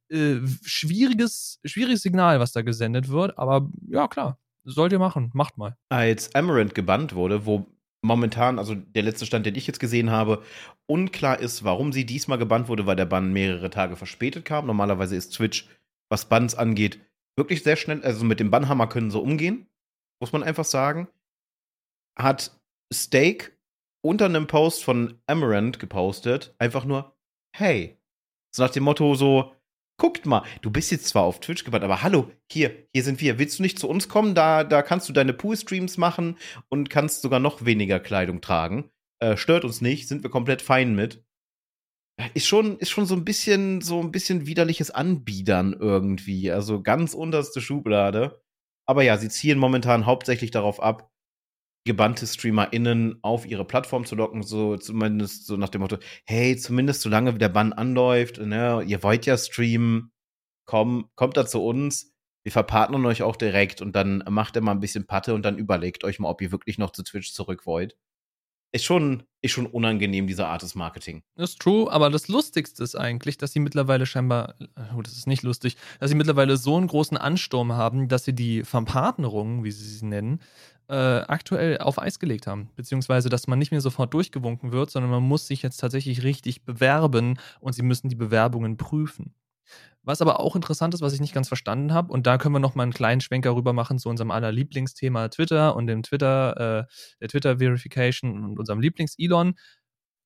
[0.10, 4.38] Äh, schwieriges, schwieriges Signal, was da gesendet wird, aber ja, klar
[4.74, 5.78] sollt ihr machen, macht mal.
[5.90, 7.68] Als Amaranth gebannt wurde, wo
[8.04, 10.44] momentan, also der letzte Stand, den ich jetzt gesehen habe,
[10.86, 14.68] unklar ist, warum sie diesmal gebannt wurde, weil der Bann mehrere Tage verspätet kam.
[14.68, 15.68] Normalerweise ist Twitch,
[16.10, 17.00] was Bans angeht,
[17.38, 19.68] wirklich sehr schnell, also mit dem Bannhammer können sie umgehen,
[20.22, 21.08] muss man einfach sagen.
[22.18, 22.60] Hat
[22.94, 23.58] Steak
[24.04, 27.16] unter einem Post von Amaranth gepostet, einfach nur,
[27.56, 27.98] hey.
[28.56, 29.54] So nach dem Motto so,
[29.98, 33.40] guckt mal, du bist jetzt zwar auf Twitch gebannt, aber hallo, hier, hier sind wir.
[33.40, 34.36] Willst du nicht zu uns kommen?
[34.36, 36.38] Da, da kannst du deine Pool-Streams machen
[36.70, 38.92] und kannst sogar noch weniger Kleidung tragen.
[39.20, 41.24] Äh, stört uns nicht, sind wir komplett fein mit.
[42.34, 46.52] ist schon, ist schon so ein bisschen, so ein bisschen widerliches Anbiedern irgendwie.
[46.52, 48.42] Also ganz unterste Schublade.
[48.88, 51.12] Aber ja, sie ziehen momentan hauptsächlich darauf ab,
[51.88, 57.02] gebannte StreamerInnen auf ihre Plattform zu locken, so zumindest so nach dem Motto, hey, zumindest
[57.02, 60.12] solange der Bann anläuft, ne, ihr wollt ja streamen,
[60.66, 62.14] komm, kommt da zu uns,
[62.44, 65.58] wir verpartnern euch auch direkt und dann macht ihr mal ein bisschen Patte und dann
[65.58, 67.98] überlegt euch mal, ob ihr wirklich noch zu Twitch zurück wollt
[68.72, 71.24] ist schon, ist schon unangenehm, diese Art des Marketing.
[71.36, 74.56] Das ist true, aber das Lustigste ist eigentlich, dass sie mittlerweile scheinbar,
[74.96, 78.34] oh, das ist nicht lustig, dass sie mittlerweile so einen großen Ansturm haben, dass sie
[78.34, 80.42] die Verpartnerung, wie sie sie nennen,
[80.90, 82.70] äh, aktuell auf Eis gelegt haben.
[82.76, 86.64] Beziehungsweise, dass man nicht mehr sofort durchgewunken wird, sondern man muss sich jetzt tatsächlich richtig
[86.64, 89.34] bewerben und sie müssen die Bewerbungen prüfen.
[90.04, 92.60] Was aber auch interessant ist, was ich nicht ganz verstanden habe, und da können wir
[92.60, 96.86] noch mal einen kleinen Schwenker rüber machen zu unserem aller Lieblingsthema Twitter und dem Twitter,
[96.88, 99.56] äh, der Twitter-Verification und unserem Lieblings-Elon.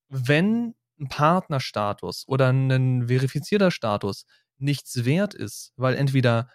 [0.09, 4.25] Wenn ein Partnerstatus oder ein verifizierter Status
[4.59, 6.49] nichts wert ist, weil entweder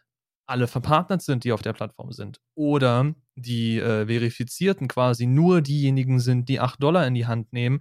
[0.46, 6.20] alle verpartnert sind, die auf der Plattform sind, oder die äh, Verifizierten quasi nur diejenigen
[6.20, 7.80] sind, die 8 Dollar in die Hand nehmen,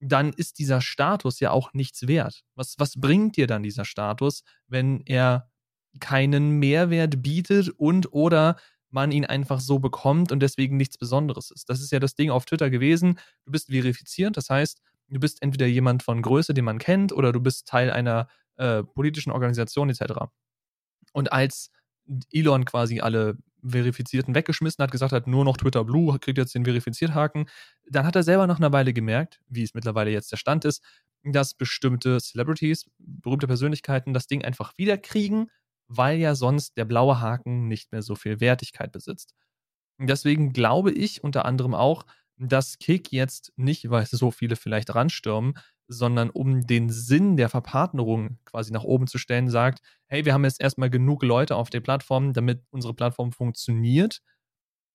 [0.00, 2.42] dann ist dieser Status ja auch nichts wert.
[2.54, 5.50] Was, was bringt dir dann dieser Status, wenn er
[5.98, 8.56] keinen Mehrwert bietet und oder
[8.90, 11.68] man ihn einfach so bekommt und deswegen nichts Besonderes ist.
[11.68, 13.18] Das ist ja das Ding auf Twitter gewesen.
[13.44, 17.32] Du bist verifiziert, das heißt, du bist entweder jemand von Größe, den man kennt, oder
[17.32, 20.26] du bist Teil einer äh, politischen Organisation etc.
[21.12, 21.70] Und als
[22.32, 26.64] Elon quasi alle Verifizierten weggeschmissen hat, gesagt hat, nur noch Twitter Blue kriegt jetzt den
[26.64, 27.46] Verifizierthaken.
[27.88, 30.82] Dann hat er selber nach einer Weile gemerkt, wie es mittlerweile jetzt der Stand ist,
[31.22, 35.50] dass bestimmte Celebrities, berühmte Persönlichkeiten das Ding einfach wiederkriegen,
[35.88, 39.34] weil ja sonst der blaue Haken nicht mehr so viel Wertigkeit besitzt.
[39.98, 42.06] Deswegen glaube ich unter anderem auch,
[42.48, 45.54] dass Kick jetzt nicht, weil so viele vielleicht ranstürmen,
[45.88, 50.44] sondern um den Sinn der Verpartnerung quasi nach oben zu stellen, sagt, hey, wir haben
[50.44, 54.22] jetzt erstmal genug Leute auf der Plattform, damit unsere Plattform funktioniert.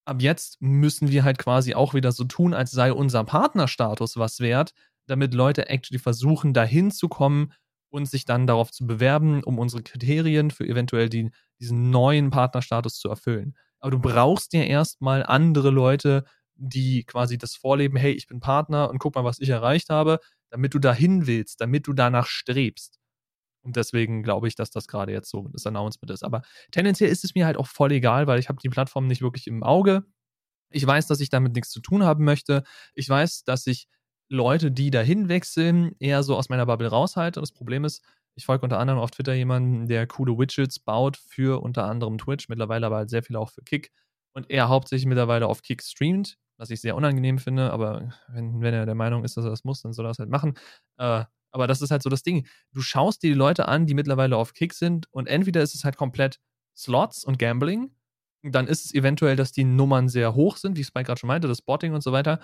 [0.06, 4.40] Ab jetzt müssen wir halt quasi auch wieder so tun, als sei unser Partnerstatus was
[4.40, 4.74] wert,
[5.08, 7.52] damit Leute actually versuchen, dahin zu kommen
[7.90, 13.00] und sich dann darauf zu bewerben, um unsere Kriterien für eventuell die, diesen neuen Partnerstatus
[13.00, 13.56] zu erfüllen.
[13.80, 16.26] Aber du brauchst ja erstmal andere Leute,
[16.56, 20.20] die quasi das vorleben, hey, ich bin Partner und guck mal, was ich erreicht habe,
[20.50, 23.00] damit du dahin willst, damit du danach strebst.
[23.64, 26.24] Und deswegen glaube ich, dass das gerade jetzt so das Announcement ist.
[26.24, 29.22] Aber tendenziell ist es mir halt auch voll egal, weil ich habe die Plattform nicht
[29.22, 30.06] wirklich im Auge.
[30.72, 32.64] Ich weiß, dass ich damit nichts zu tun haben möchte.
[32.94, 33.88] Ich weiß, dass ich
[34.30, 37.40] Leute, die dahin wechseln, eher so aus meiner Bubble raushalte.
[37.40, 38.04] Und das Problem ist,
[38.36, 42.50] ich folge unter anderem auf Twitter jemanden, der coole Widgets baut für unter anderem Twitch,
[42.50, 43.92] mittlerweile aber halt sehr viel auch für Kick.
[44.34, 48.74] Und er hauptsächlich mittlerweile auf Kick streamt was ich sehr unangenehm finde, aber wenn, wenn
[48.74, 50.54] er der Meinung ist, dass er das muss, dann soll er das halt machen.
[50.98, 52.48] Äh, aber das ist halt so das Ding.
[52.74, 55.84] Du schaust dir die Leute an, die mittlerweile auf Kick sind und entweder ist es
[55.84, 56.40] halt komplett
[56.76, 57.92] Slots und Gambling,
[58.44, 61.48] dann ist es eventuell, dass die Nummern sehr hoch sind, wie Spike gerade schon meinte,
[61.48, 62.40] das Botting und so weiter.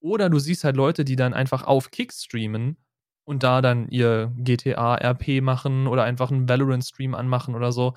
[0.00, 2.76] Oder du siehst halt Leute, die dann einfach auf Kick streamen
[3.24, 7.94] und da dann ihr GTA RP machen oder einfach einen Valorant Stream anmachen oder so.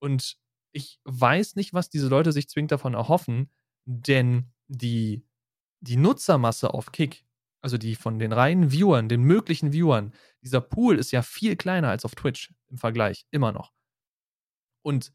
[0.00, 0.36] Und
[0.72, 3.50] ich weiß nicht, was diese Leute sich zwingend davon erhoffen,
[3.84, 5.24] denn die,
[5.80, 7.24] die Nutzermasse auf Kick,
[7.60, 10.12] also die von den reinen Viewern, den möglichen Viewern,
[10.42, 13.72] dieser Pool ist ja viel kleiner als auf Twitch im Vergleich, immer noch.
[14.82, 15.12] Und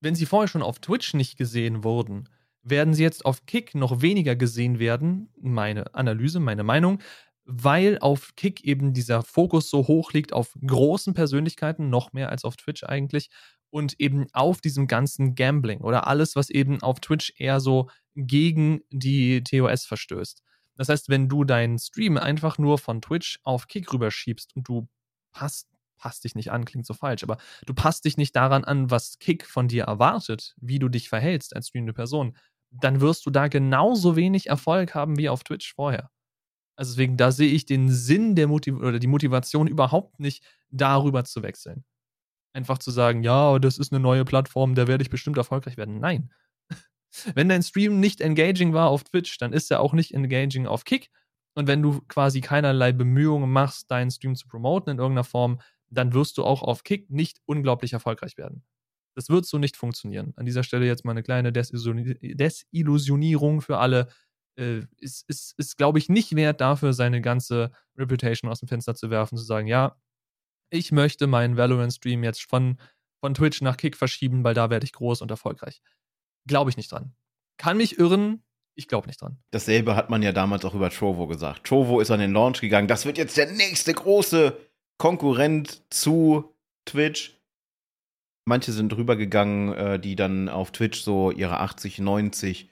[0.00, 2.28] wenn sie vorher schon auf Twitch nicht gesehen wurden,
[2.62, 7.00] werden sie jetzt auf Kick noch weniger gesehen werden, meine Analyse, meine Meinung,
[7.46, 12.44] weil auf Kick eben dieser Fokus so hoch liegt auf großen Persönlichkeiten, noch mehr als
[12.44, 13.30] auf Twitch eigentlich,
[13.70, 18.80] und eben auf diesem ganzen Gambling oder alles, was eben auf Twitch eher so gegen
[18.90, 20.42] die TOS verstößt.
[20.76, 24.88] Das heißt, wenn du deinen Stream einfach nur von Twitch auf Kick rüberschiebst und du
[25.32, 25.68] passt,
[25.98, 29.18] passt dich nicht an, klingt so falsch, aber du passt dich nicht daran an, was
[29.18, 32.36] Kick von dir erwartet, wie du dich verhältst als streamende Person,
[32.70, 36.10] dann wirst du da genauso wenig Erfolg haben wie auf Twitch vorher.
[36.76, 41.24] Also deswegen, da sehe ich den Sinn der Motiv oder die Motivation überhaupt nicht, darüber
[41.24, 41.84] zu wechseln
[42.56, 46.00] einfach zu sagen, ja, das ist eine neue Plattform, da werde ich bestimmt erfolgreich werden.
[46.00, 46.32] Nein.
[47.34, 50.84] Wenn dein Stream nicht engaging war auf Twitch, dann ist er auch nicht engaging auf
[50.84, 51.10] Kick.
[51.54, 55.58] Und wenn du quasi keinerlei Bemühungen machst, deinen Stream zu promoten in irgendeiner Form,
[55.88, 58.62] dann wirst du auch auf Kick nicht unglaublich erfolgreich werden.
[59.14, 60.34] Das wird so nicht funktionieren.
[60.36, 64.08] An dieser Stelle jetzt mal eine kleine Desillusionierung für alle.
[64.56, 68.94] Äh, ist, ist, ist glaube ich, nicht wert dafür, seine ganze Reputation aus dem Fenster
[68.94, 69.96] zu werfen, zu sagen, ja,
[70.70, 72.78] ich möchte meinen Valorant-Stream jetzt von,
[73.20, 75.80] von Twitch nach Kick verschieben, weil da werde ich groß und erfolgreich.
[76.46, 77.14] Glaube ich nicht dran.
[77.58, 78.42] Kann mich irren,
[78.74, 79.38] Ich glaube nicht dran.
[79.52, 81.64] Dasselbe hat man ja damals auch über Trovo gesagt.
[81.64, 82.88] Trovo ist an den Launch gegangen.
[82.88, 84.56] Das wird jetzt der nächste große
[84.98, 86.54] Konkurrent zu
[86.84, 87.40] Twitch.
[88.44, 92.70] Manche sind rübergegangen, äh, die dann auf Twitch so ihre 80, 90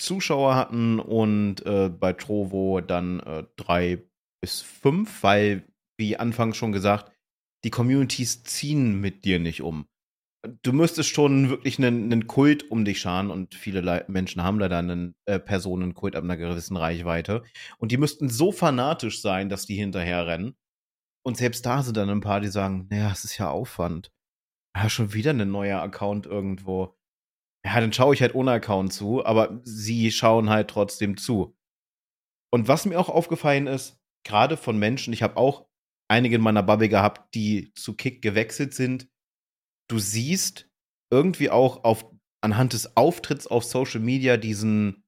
[0.00, 4.02] Zuschauer hatten und äh, bei Trovo dann äh, drei
[4.40, 5.64] bis fünf, weil,
[5.98, 7.12] wie anfangs schon gesagt,
[7.64, 9.86] die Communities ziehen mit dir nicht um.
[10.62, 14.58] Du müsstest schon wirklich einen, einen Kult um dich scharen und viele Le Menschen haben
[14.58, 17.42] leider einen äh, Personenkult ab einer gewissen Reichweite.
[17.76, 20.56] Und die müssten so fanatisch sein, dass die hinterher rennen.
[21.22, 24.10] Und selbst da sind dann ein paar, die sagen, naja, es ist ja Aufwand.
[24.74, 26.96] Ja, schon wieder ein neuer Account irgendwo.
[27.64, 31.56] Ja, dann schaue ich halt ohne Account zu, aber sie schauen halt trotzdem zu.
[32.52, 35.66] Und was mir auch aufgefallen ist, gerade von Menschen, ich habe auch
[36.08, 39.08] einige in meiner Bubble gehabt, die zu Kick gewechselt sind.
[39.88, 40.68] Du siehst
[41.12, 42.04] irgendwie auch auf,
[42.42, 45.04] anhand des Auftritts auf Social Media diesen,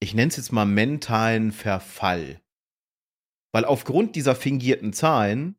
[0.00, 2.42] ich nenne es jetzt mal mentalen Verfall.
[3.54, 5.56] Weil aufgrund dieser fingierten Zahlen,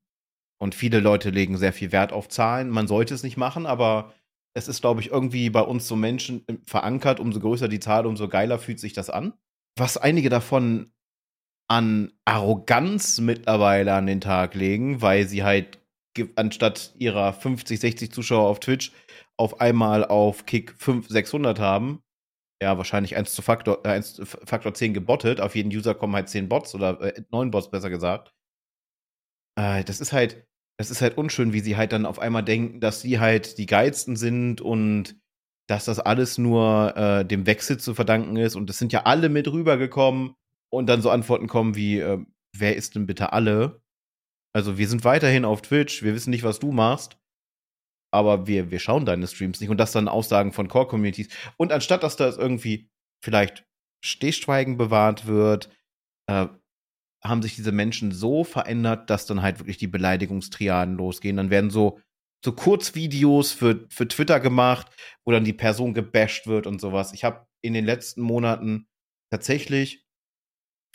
[0.61, 4.13] und viele Leute legen sehr viel Wert auf Zahlen, man sollte es nicht machen, aber
[4.56, 8.06] es ist, glaube ich, irgendwie bei uns so Menschen äh, verankert, umso größer die Zahl,
[8.06, 9.34] umso geiler fühlt sich das an.
[9.78, 10.91] Was einige davon
[11.70, 15.80] an Arroganz mittlerweile an den Tag legen, weil sie halt
[16.36, 18.91] anstatt ihrer 50, 60 Zuschauer auf Twitch
[19.38, 22.04] auf einmal auf Kick 5, 600 haben.
[22.62, 25.39] Ja, wahrscheinlich 1 zu Faktor, äh, 1 Faktor 10 gebottet.
[25.39, 28.34] Auf jeden User kommen halt 10 Bots oder äh, 9 Bots besser gesagt.
[29.58, 30.45] Äh, das ist halt,
[30.80, 33.65] das ist halt unschön, wie sie halt dann auf einmal denken, dass sie halt die
[33.65, 35.19] geilsten sind und
[35.67, 38.55] dass das alles nur äh, dem Wechsel zu verdanken ist.
[38.55, 40.36] Und das sind ja alle mit rübergekommen
[40.71, 42.23] und dann so Antworten kommen wie, äh,
[42.55, 43.82] wer ist denn bitte alle?
[44.55, 47.19] Also wir sind weiterhin auf Twitch, wir wissen nicht, was du machst,
[48.11, 49.69] aber wir, wir schauen deine Streams nicht.
[49.69, 51.27] Und das dann Aussagen von Core-Communities.
[51.57, 52.89] Und anstatt, dass das irgendwie
[53.21, 53.67] vielleicht
[54.01, 55.69] Stehschweigen bewahrt wird,
[56.27, 56.47] äh,
[57.24, 61.38] haben sich diese Menschen so verändert, dass dann halt wirklich die Beleidigungstriaden losgehen.
[61.38, 61.99] Dann werden so,
[62.43, 64.88] so Kurzvideos für, für Twitter gemacht,
[65.26, 67.13] wo dann die Person gebasht wird und sowas.
[67.13, 68.88] Ich habe in den letzten Monaten
[69.32, 70.05] tatsächlich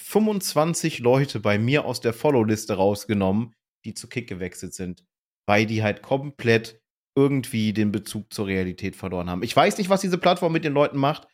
[0.01, 3.55] 25 Leute bei mir aus der Follow-Liste rausgenommen,
[3.85, 5.05] die zu Kick gewechselt sind,
[5.47, 6.81] weil die halt komplett
[7.17, 9.43] irgendwie den Bezug zur Realität verloren haben.
[9.43, 11.29] Ich weiß nicht, was diese Plattform mit den Leuten macht.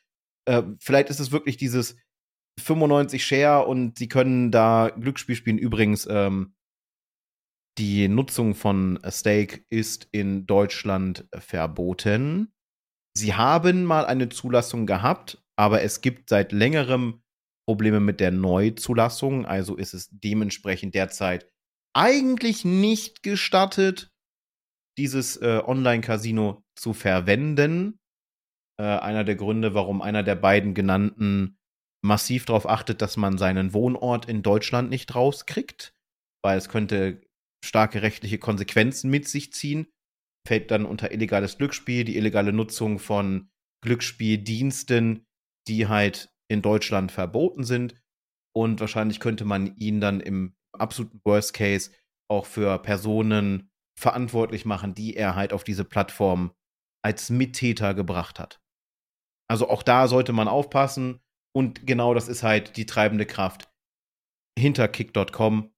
[0.46, 1.96] Äh, vielleicht ist es wirklich dieses
[2.58, 5.58] 95 Share und sie können da Glücksspiel spielen.
[5.58, 6.54] Übrigens, ähm,
[7.78, 12.52] die Nutzung von Stake ist in Deutschland verboten.
[13.16, 17.22] Sie haben mal eine Zulassung gehabt, aber es gibt seit längerem
[17.66, 19.46] Probleme mit der Neuzulassung.
[19.46, 21.50] Also ist es dementsprechend derzeit
[21.94, 24.10] eigentlich nicht gestattet,
[24.98, 27.98] dieses äh, Online-Casino zu verwenden.
[28.78, 31.59] Äh, einer der Gründe, warum einer der beiden genannten
[32.02, 35.94] massiv darauf achtet, dass man seinen Wohnort in Deutschland nicht rauskriegt,
[36.42, 37.22] weil es könnte
[37.64, 39.86] starke rechtliche Konsequenzen mit sich ziehen.
[40.46, 43.50] Fällt dann unter illegales Glücksspiel, die illegale Nutzung von
[43.82, 45.26] Glücksspieldiensten,
[45.68, 47.94] die halt in Deutschland verboten sind.
[48.56, 51.90] Und wahrscheinlich könnte man ihn dann im absoluten Worst Case
[52.28, 56.52] auch für Personen verantwortlich machen, die er halt auf diese Plattform
[57.04, 58.60] als Mittäter gebracht hat.
[59.48, 61.20] Also auch da sollte man aufpassen.
[61.54, 63.70] Und genau das ist halt die treibende Kraft
[64.58, 65.72] hinter kick.com.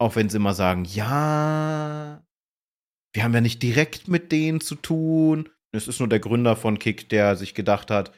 [0.00, 2.24] Auch wenn sie immer sagen, ja,
[3.14, 5.48] wir haben ja nicht direkt mit denen zu tun.
[5.72, 8.12] Es ist nur der Gründer von Kick, der sich gedacht hat,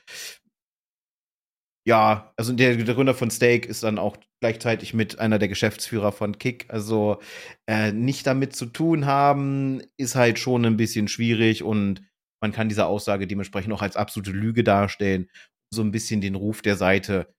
[1.86, 6.12] ja, also der, der Gründer von Stake ist dann auch gleichzeitig mit einer der Geschäftsführer
[6.12, 6.66] von Kick.
[6.68, 7.20] Also
[7.66, 12.02] äh, nicht damit zu tun haben, ist halt schon ein bisschen schwierig und
[12.42, 15.28] man kann diese Aussage dementsprechend auch als absolute Lüge darstellen,
[15.72, 17.32] so ein bisschen den Ruf der Seite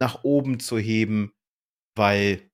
[0.00, 1.32] nach oben zu heben,
[1.96, 2.50] weil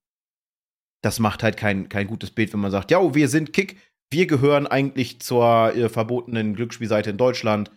[1.02, 3.78] das macht halt kein, kein gutes Bild, wenn man sagt, ja, wir sind Kick,
[4.12, 7.70] wir gehören eigentlich zur äh, verbotenen Glücksspielseite in Deutschland.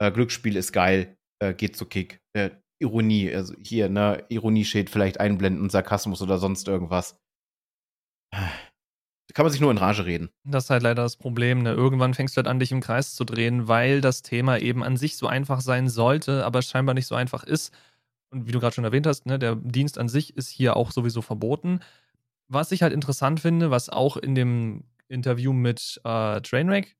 [0.00, 2.20] Äh, Glücksspiel ist geil, äh, geht zu Kick.
[2.34, 7.18] Äh, Ironie, also hier, ne, Ironie-Schild vielleicht einblenden, Sarkasmus oder sonst irgendwas.
[9.36, 10.30] Kann man sich nur in Rage reden.
[10.44, 11.62] Das ist halt leider das Problem.
[11.62, 11.72] Ne?
[11.72, 14.96] Irgendwann fängst du halt an, dich im Kreis zu drehen, weil das Thema eben an
[14.96, 17.70] sich so einfach sein sollte, aber scheinbar nicht so einfach ist.
[18.30, 20.90] Und wie du gerade schon erwähnt hast, ne, der Dienst an sich ist hier auch
[20.90, 21.80] sowieso verboten.
[22.48, 26.96] Was ich halt interessant finde, was auch in dem Interview mit äh, Trainwreck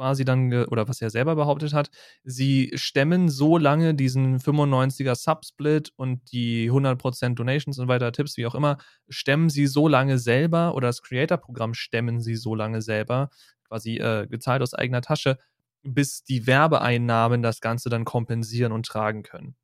[0.00, 1.90] quasi dann, oder was er selber behauptet hat,
[2.24, 8.46] sie stemmen so lange diesen 95er Subsplit und die 100% Donations und weiter Tipps, wie
[8.46, 8.78] auch immer,
[9.10, 13.28] stemmen sie so lange selber oder das Creator-Programm stemmen sie so lange selber,
[13.68, 15.36] quasi äh, gezahlt aus eigener Tasche,
[15.82, 19.54] bis die Werbeeinnahmen das Ganze dann kompensieren und tragen können.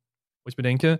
[0.43, 0.99] Wo ich mir denke,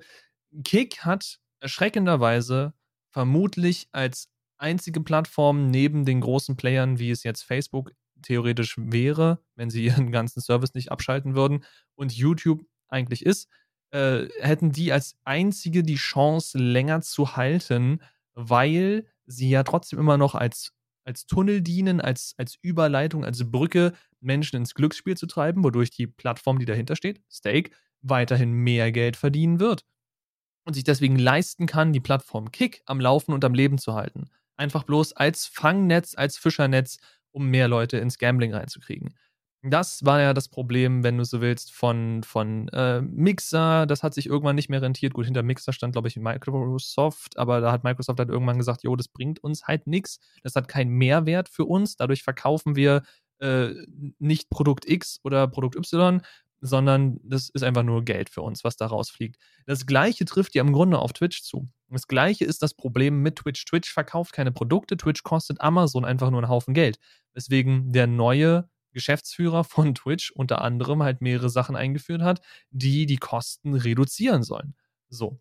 [0.63, 2.73] Kick hat erschreckenderweise
[3.11, 7.91] vermutlich als einzige Plattform neben den großen Playern, wie es jetzt Facebook
[8.21, 11.63] theoretisch wäre, wenn sie ihren ganzen Service nicht abschalten würden
[11.95, 13.49] und YouTube eigentlich ist,
[13.91, 18.01] äh, hätten die als einzige die Chance länger zu halten,
[18.33, 20.73] weil sie ja trotzdem immer noch als,
[21.05, 26.07] als Tunnel dienen, als, als Überleitung, als Brücke, Menschen ins Glücksspiel zu treiben, wodurch die
[26.07, 29.85] Plattform, die dahinter steht, Stake, weiterhin mehr Geld verdienen wird
[30.65, 34.29] und sich deswegen leisten kann, die Plattform Kick am Laufen und am Leben zu halten.
[34.57, 36.97] Einfach bloß als Fangnetz, als Fischernetz,
[37.37, 39.13] um mehr Leute ins Gambling reinzukriegen.
[39.63, 43.85] Das war ja das Problem, wenn du so willst, von, von äh, Mixer.
[43.87, 45.13] Das hat sich irgendwann nicht mehr rentiert.
[45.13, 48.95] Gut, hinter Mixer stand, glaube ich, Microsoft, aber da hat Microsoft halt irgendwann gesagt, jo,
[48.95, 50.19] das bringt uns halt nichts.
[50.43, 51.95] Das hat keinen Mehrwert für uns.
[51.95, 53.01] Dadurch verkaufen wir
[53.39, 53.69] äh,
[54.19, 56.21] nicht Produkt X oder Produkt Y,
[56.61, 59.37] sondern das ist einfach nur Geld für uns, was da rausfliegt.
[59.65, 61.69] Das gleiche trifft ja im Grunde auf Twitch zu.
[61.89, 63.65] Das gleiche ist das Problem mit Twitch.
[63.65, 66.99] Twitch verkauft keine Produkte, Twitch kostet Amazon einfach nur einen Haufen Geld.
[67.33, 72.41] Weswegen der neue Geschäftsführer von Twitch unter anderem halt mehrere Sachen eingeführt hat,
[72.71, 74.75] die die Kosten reduzieren sollen.
[75.09, 75.39] So.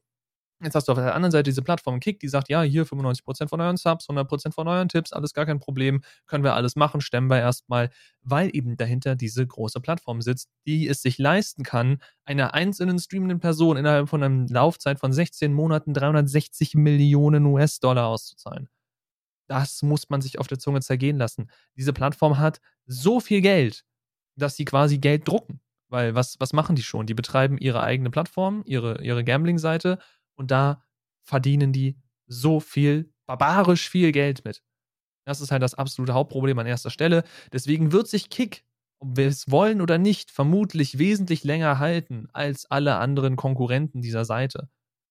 [0.62, 3.48] Jetzt hast du auf der anderen Seite diese Plattform Kick, die sagt, ja, hier 95%
[3.48, 7.02] von euren Subs, 100% von euren Tipps, alles gar kein Problem, können wir alles machen,
[7.02, 7.90] stemmen wir erstmal,
[8.22, 13.38] weil eben dahinter diese große Plattform sitzt, die es sich leisten kann, einer einzelnen streamenden
[13.38, 18.70] Person innerhalb von einer Laufzeit von 16 Monaten 360 Millionen US-Dollar auszuzahlen.
[19.48, 21.50] Das muss man sich auf der Zunge zergehen lassen.
[21.76, 23.84] Diese Plattform hat so viel Geld,
[24.36, 25.60] dass sie quasi Geld drucken.
[25.88, 27.06] Weil was, was machen die schon?
[27.06, 29.98] Die betreiben ihre eigene Plattform, ihre, ihre Gambling-Seite
[30.36, 30.82] und da
[31.22, 34.62] verdienen die so viel, barbarisch viel Geld mit.
[35.24, 37.24] Das ist halt das absolute Hauptproblem an erster Stelle.
[37.52, 38.64] Deswegen wird sich Kick,
[39.00, 44.24] ob wir es wollen oder nicht, vermutlich wesentlich länger halten als alle anderen Konkurrenten dieser
[44.24, 44.68] Seite.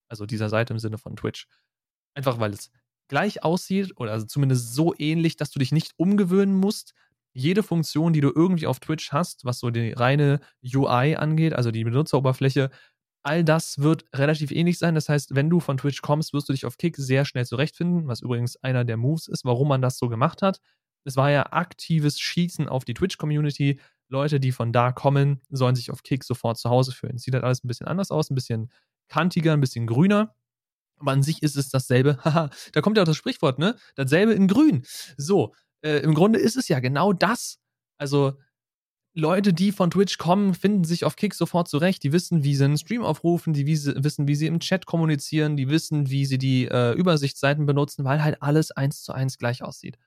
[0.07, 1.47] Also dieser Seite im Sinne von Twitch.
[2.13, 2.71] Einfach weil es
[3.07, 6.93] gleich aussieht oder also zumindest so ähnlich, dass du dich nicht umgewöhnen musst.
[7.33, 11.71] Jede Funktion, die du irgendwie auf Twitch hast, was so die reine UI angeht, also
[11.71, 12.71] die Benutzeroberfläche,
[13.25, 14.93] all das wird relativ ähnlich sein.
[14.93, 18.07] Das heißt, wenn du von Twitch kommst, wirst du dich auf Kick sehr schnell zurechtfinden,
[18.07, 20.59] was übrigens einer der Moves ist, warum man das so gemacht hat.
[21.05, 23.79] Es war ja aktives Schießen auf die Twitch-Community.
[24.09, 27.17] Leute, die von da kommen, sollen sich auf Kick sofort zu Hause fühlen.
[27.17, 28.71] Sieht halt alles ein bisschen anders aus, ein bisschen
[29.07, 30.35] kantiger, ein bisschen grüner.
[30.97, 32.17] Aber an sich ist es dasselbe.
[32.23, 33.75] Haha, da kommt ja auch das Sprichwort, ne?
[33.95, 34.85] Dasselbe in grün.
[35.17, 37.59] So, äh, im Grunde ist es ja genau das.
[37.97, 38.37] Also,
[39.17, 42.03] Leute, die von Twitch kommen, finden sich auf Kick sofort zurecht.
[42.03, 45.69] Die wissen, wie sie einen Stream aufrufen, die wissen, wie sie im Chat kommunizieren, die
[45.69, 49.97] wissen, wie sie die äh, Übersichtsseiten benutzen, weil halt alles eins zu eins gleich aussieht.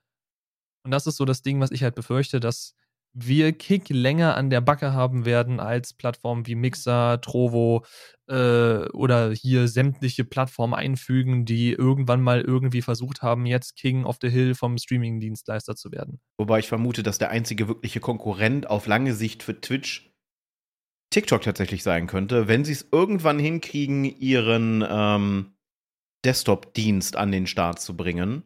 [0.84, 2.74] Und das ist so das Ding, was ich halt befürchte, dass
[3.26, 7.84] wir Kick länger an der Backe haben werden als Plattformen wie Mixer, Trovo
[8.28, 14.18] äh, oder hier sämtliche Plattformen einfügen, die irgendwann mal irgendwie versucht haben, jetzt King of
[14.20, 16.20] the Hill vom Streaming-Dienstleister zu werden.
[16.38, 20.12] Wobei ich vermute, dass der einzige wirkliche Konkurrent auf lange Sicht für Twitch
[21.10, 25.56] TikTok tatsächlich sein könnte, wenn sie es irgendwann hinkriegen, ihren ähm,
[26.24, 28.42] Desktop-Dienst an den Start zu bringen.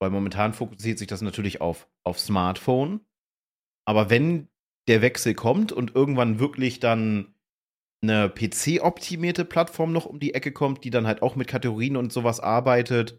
[0.00, 3.00] Weil momentan fokussiert sich das natürlich auf, auf Smartphone
[3.88, 4.48] aber wenn
[4.86, 7.34] der Wechsel kommt und irgendwann wirklich dann
[8.02, 12.12] eine PC-optimierte Plattform noch um die Ecke kommt, die dann halt auch mit Kategorien und
[12.12, 13.18] sowas arbeitet,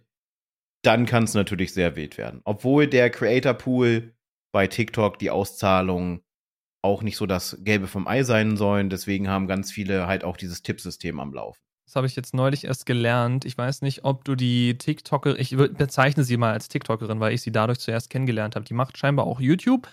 [0.84, 2.42] dann kann es natürlich sehr wild werden.
[2.44, 4.14] Obwohl der Creator Pool
[4.52, 6.22] bei TikTok die Auszahlung
[6.84, 8.92] auch nicht so das Gelbe vom Ei sein sollen.
[8.92, 11.60] Deswegen haben ganz viele halt auch dieses Tippsystem am Laufen.
[11.90, 13.46] Das habe ich jetzt neulich erst gelernt.
[13.46, 17.42] Ich weiß nicht, ob du die TikToker, ich bezeichne sie mal als TikTokerin, weil ich
[17.42, 18.64] sie dadurch zuerst kennengelernt habe.
[18.64, 19.88] Die macht scheinbar auch YouTube.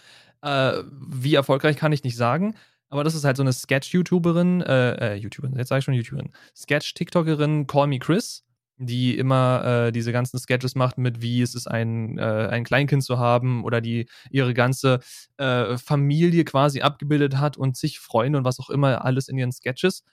[0.47, 2.55] Äh, wie erfolgreich kann ich nicht sagen.
[2.89, 6.31] Aber das ist halt so eine Sketch-YouTuberin, äh, äh, YouTuberin, jetzt sage ich schon YouTuberin,
[6.55, 8.45] Sketch-TikTokerin, Call Me Chris,
[8.77, 13.03] die immer äh, diese ganzen Sketches macht mit, wie es ist, ein, äh, ein Kleinkind
[13.03, 15.01] zu haben oder die ihre ganze
[15.37, 19.53] äh, Familie quasi abgebildet hat und sich Freunde und was auch immer alles in ihren
[19.53, 20.05] Sketches.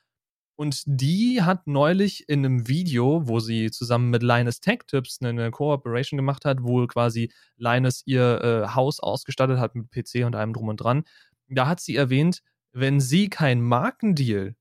[0.55, 5.49] Und die hat neulich in einem Video, wo sie zusammen mit Linus Tech Tips eine
[5.49, 10.53] Cooperation gemacht hat, wo quasi Linus ihr äh, Haus ausgestattet hat mit PC und allem
[10.53, 11.05] drum und dran,
[11.49, 12.41] da hat sie erwähnt,
[12.71, 14.55] wenn sie kein Markendeal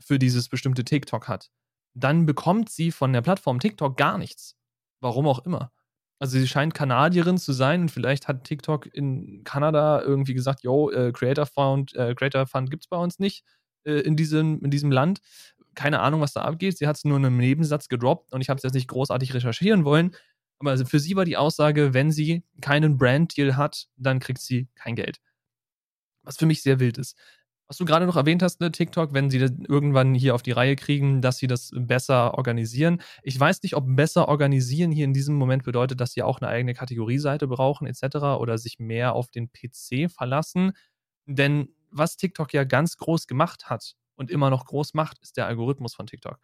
[0.00, 1.50] für dieses bestimmte TikTok hat,
[1.94, 4.56] dann bekommt sie von der Plattform TikTok gar nichts.
[5.00, 5.72] Warum auch immer.
[6.18, 10.90] Also sie scheint Kanadierin zu sein und vielleicht hat TikTok in Kanada irgendwie gesagt, yo,
[10.90, 13.44] äh, Creator Fund, äh, Creator Fund gibt's bei uns nicht
[13.84, 15.20] äh, in, diesem, in diesem Land.
[15.74, 16.78] Keine Ahnung, was da abgeht.
[16.78, 19.34] Sie hat es nur in einem Nebensatz gedroppt und ich habe es jetzt nicht großartig
[19.34, 20.14] recherchieren wollen.
[20.58, 24.68] Aber also für sie war die Aussage, wenn sie keinen Brand-Deal hat, dann kriegt sie
[24.74, 25.20] kein Geld.
[26.22, 27.16] Was für mich sehr wild ist.
[27.66, 30.76] Was du gerade noch erwähnt hast, ne, TikTok, wenn sie irgendwann hier auf die Reihe
[30.76, 33.00] kriegen, dass sie das besser organisieren.
[33.22, 36.50] Ich weiß nicht, ob besser organisieren hier in diesem Moment bedeutet, dass sie auch eine
[36.50, 38.16] eigene Kategorieseite brauchen, etc.
[38.38, 40.72] oder sich mehr auf den PC verlassen.
[41.26, 45.46] Denn was TikTok ja ganz groß gemacht hat und immer noch groß macht, ist der
[45.46, 46.38] Algorithmus von TikTok.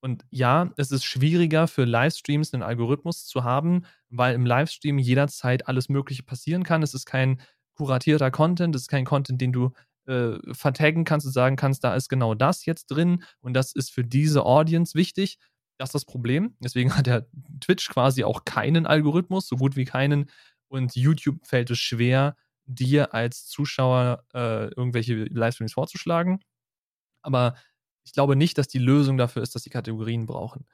[0.00, 5.66] Und ja, es ist schwieriger für Livestreams einen Algorithmus zu haben, weil im Livestream jederzeit
[5.66, 6.82] alles Mögliche passieren kann.
[6.82, 7.40] Es ist kein
[7.74, 9.72] kuratierter Content, es ist kein Content, den du
[10.06, 13.90] äh, vertaggen kannst und sagen kannst, da ist genau das jetzt drin und das ist
[13.90, 15.38] für diese Audience wichtig.
[15.78, 16.54] Das ist das Problem.
[16.60, 17.26] Deswegen hat der
[17.60, 20.30] Twitch quasi auch keinen Algorithmus, so gut wie keinen.
[20.68, 22.36] Und YouTube fällt es schwer,
[22.66, 26.40] dir als Zuschauer äh, irgendwelche Livestreams vorzuschlagen.
[27.22, 27.54] Aber
[28.04, 30.66] ich glaube nicht, dass die Lösung dafür ist, dass die Kategorien brauchen.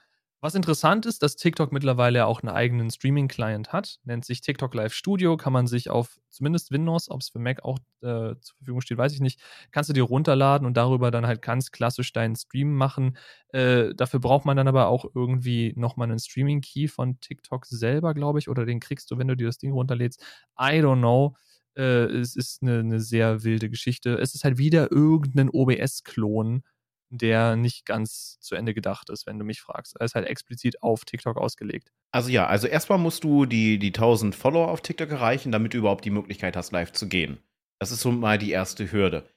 [0.43, 4.95] Was interessant ist, dass TikTok mittlerweile auch einen eigenen Streaming-Client hat, nennt sich TikTok Live
[4.95, 8.81] Studio, kann man sich auf zumindest Windows, ob es für Mac auch äh, zur Verfügung
[8.81, 9.39] steht, weiß ich nicht,
[9.71, 13.19] kannst du dir runterladen und darüber dann halt ganz klassisch deinen Stream machen.
[13.51, 18.39] Äh, dafür braucht man dann aber auch irgendwie nochmal einen Streaming-Key von TikTok selber, glaube
[18.39, 20.23] ich, oder den kriegst du, wenn du dir das Ding runterlädst.
[20.59, 21.35] I don't know.
[21.77, 24.19] Äh, es ist eine, eine sehr wilde Geschichte.
[24.19, 26.63] Es ist halt wieder irgendein OBS-Klon
[27.11, 29.97] der nicht ganz zu Ende gedacht ist, wenn du mich fragst.
[29.99, 31.91] Er ist halt explizit auf TikTok ausgelegt.
[32.13, 35.79] Also ja, also erstmal musst du die, die 1000 Follower auf TikTok erreichen, damit du
[35.79, 37.39] überhaupt die Möglichkeit hast, live zu gehen.
[37.81, 39.29] Das ist so mal die erste Hürde.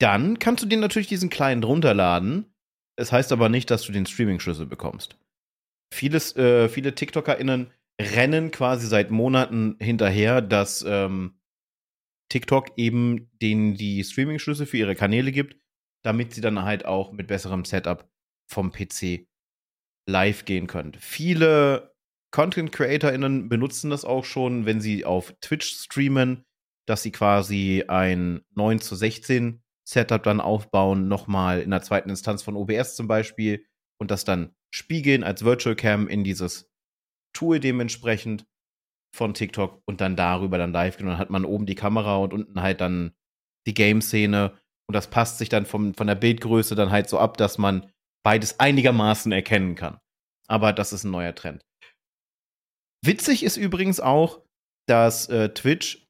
[0.00, 2.46] Dann kannst du dir natürlich diesen kleinen runterladen.
[2.96, 5.16] Es heißt aber nicht, dass du den Streaming-Schlüssel bekommst.
[5.92, 7.70] Vieles, äh, viele TikTokerInnen
[8.00, 11.34] rennen quasi seit Monaten hinterher, dass ähm,
[12.32, 15.56] TikTok eben denen die Streaming-Schlüssel für ihre Kanäle gibt
[16.02, 18.08] damit sie dann halt auch mit besserem Setup
[18.46, 19.26] vom PC
[20.06, 20.94] live gehen können.
[20.98, 21.94] Viele
[22.32, 26.44] Content CreatorInnen benutzen das auch schon, wenn sie auf Twitch streamen,
[26.86, 32.42] dass sie quasi ein 9 zu 16 Setup dann aufbauen, nochmal in der zweiten Instanz
[32.42, 33.64] von OBS zum Beispiel
[33.98, 36.70] und das dann spiegeln als Virtual Cam in dieses
[37.32, 38.46] Tool dementsprechend
[39.14, 41.06] von TikTok und dann darüber dann live gehen.
[41.06, 43.12] Und dann hat man oben die Kamera und unten halt dann
[43.66, 44.58] die Game-Szene
[44.88, 47.90] und das passt sich dann vom, von der Bildgröße dann halt so ab, dass man
[48.24, 49.98] beides einigermaßen erkennen kann.
[50.48, 51.64] Aber das ist ein neuer Trend.
[53.04, 54.42] Witzig ist übrigens auch,
[54.86, 56.06] dass äh, Twitch,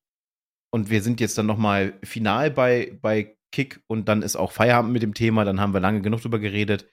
[0.73, 4.53] und wir sind jetzt dann noch mal final bei, bei Kick und dann ist auch
[4.53, 6.92] Feierabend mit dem Thema, dann haben wir lange genug drüber geredet.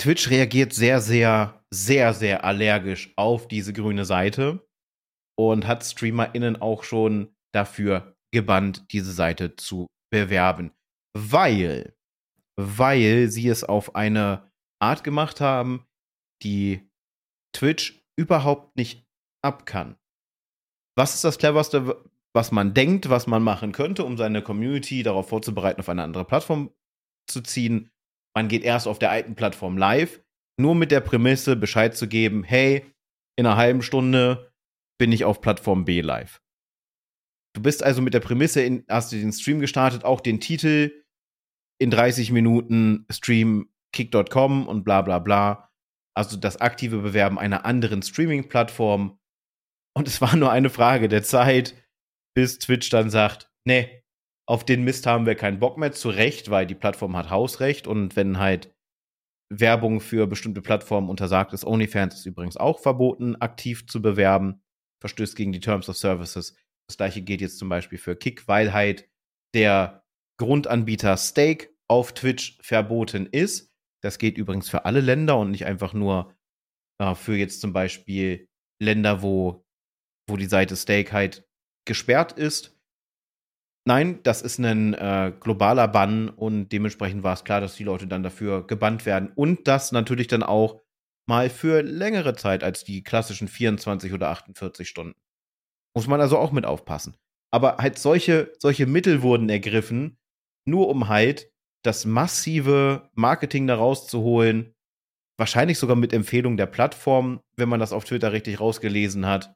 [0.00, 4.66] Twitch reagiert sehr, sehr, sehr, sehr allergisch auf diese grüne Seite
[5.36, 10.72] und hat StreamerInnen auch schon dafür gebannt, diese Seite zu bewerben,
[11.16, 11.96] weil,
[12.56, 15.86] weil sie es auf eine Art gemacht haben,
[16.42, 16.88] die
[17.54, 19.06] Twitch überhaupt nicht
[19.42, 19.96] ab kann.
[20.96, 25.28] Was ist das cleverste, was man denkt, was man machen könnte, um seine Community darauf
[25.28, 26.72] vorzubereiten, auf eine andere Plattform
[27.28, 27.90] zu ziehen?
[28.38, 30.22] Man geht erst auf der alten Plattform live,
[30.60, 32.86] nur mit der Prämisse Bescheid zu geben, hey,
[33.36, 34.52] in einer halben Stunde
[34.96, 36.40] bin ich auf Plattform B live.
[37.56, 41.04] Du bist also mit der Prämisse, in, hast du den Stream gestartet, auch den Titel
[41.80, 45.72] in 30 Minuten Stream kick.com und bla bla bla.
[46.16, 49.18] Also das aktive Bewerben einer anderen Streaming-Plattform.
[49.96, 51.74] Und es war nur eine Frage der Zeit,
[52.36, 54.04] bis Twitch dann sagt, nee,
[54.48, 55.92] auf den Mist haben wir keinen Bock mehr.
[55.92, 58.74] Zu Recht, weil die Plattform hat Hausrecht und wenn halt
[59.50, 64.62] Werbung für bestimmte Plattformen untersagt ist, OnlyFans ist übrigens auch verboten, aktiv zu bewerben,
[65.00, 66.56] verstößt gegen die Terms of Services.
[66.88, 69.08] Das gleiche geht jetzt zum Beispiel für Kick, weil halt
[69.54, 70.02] der
[70.38, 73.70] Grundanbieter Stake auf Twitch verboten ist.
[74.02, 76.34] Das geht übrigens für alle Länder und nicht einfach nur
[77.00, 78.48] äh, für jetzt zum Beispiel
[78.80, 79.64] Länder, wo,
[80.28, 81.46] wo die Seite Stake halt
[81.86, 82.77] gesperrt ist.
[83.86, 88.06] Nein, das ist ein äh, globaler Bann und dementsprechend war es klar, dass die Leute
[88.06, 90.80] dann dafür gebannt werden und das natürlich dann auch
[91.26, 95.18] mal für längere Zeit als die klassischen 24 oder 48 Stunden.
[95.94, 97.16] Muss man also auch mit aufpassen.
[97.50, 100.18] Aber halt solche, solche Mittel wurden ergriffen,
[100.66, 101.50] nur um halt
[101.82, 104.74] das massive Marketing da rauszuholen.
[105.38, 109.54] Wahrscheinlich sogar mit Empfehlung der Plattform, wenn man das auf Twitter richtig rausgelesen hat,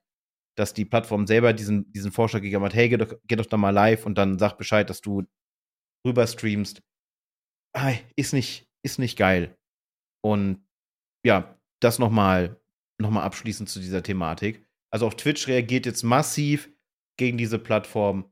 [0.56, 3.56] dass die Plattform selber diesen, diesen Vorschlag gegeben hat, hey, geh doch, geh doch da
[3.56, 5.24] mal live und dann sag Bescheid, dass du
[6.06, 6.82] rüber streamst.
[7.74, 9.56] Ah, ist nicht, ist nicht geil.
[10.22, 10.66] Und
[11.24, 12.60] ja, das nochmal
[13.00, 14.66] noch abschließend zu dieser Thematik.
[14.92, 16.70] Also auf Twitch reagiert jetzt massiv
[17.18, 18.30] gegen diese Plattform.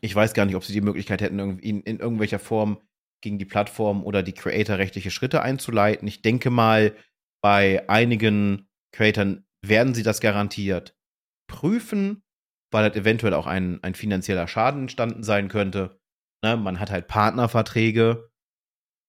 [0.00, 2.80] Ich weiß gar nicht, ob sie die Möglichkeit hätten, in, in irgendwelcher Form
[3.20, 6.06] gegen die Plattform oder die Creator rechtliche Schritte einzuleiten.
[6.06, 6.96] Ich denke mal,
[7.42, 10.97] bei einigen Creatoren werden sie das garantiert
[11.48, 12.22] prüfen,
[12.70, 15.98] weil halt eventuell auch ein, ein finanzieller Schaden entstanden sein könnte.
[16.44, 16.56] Ne?
[16.56, 18.30] Man hat halt Partnerverträge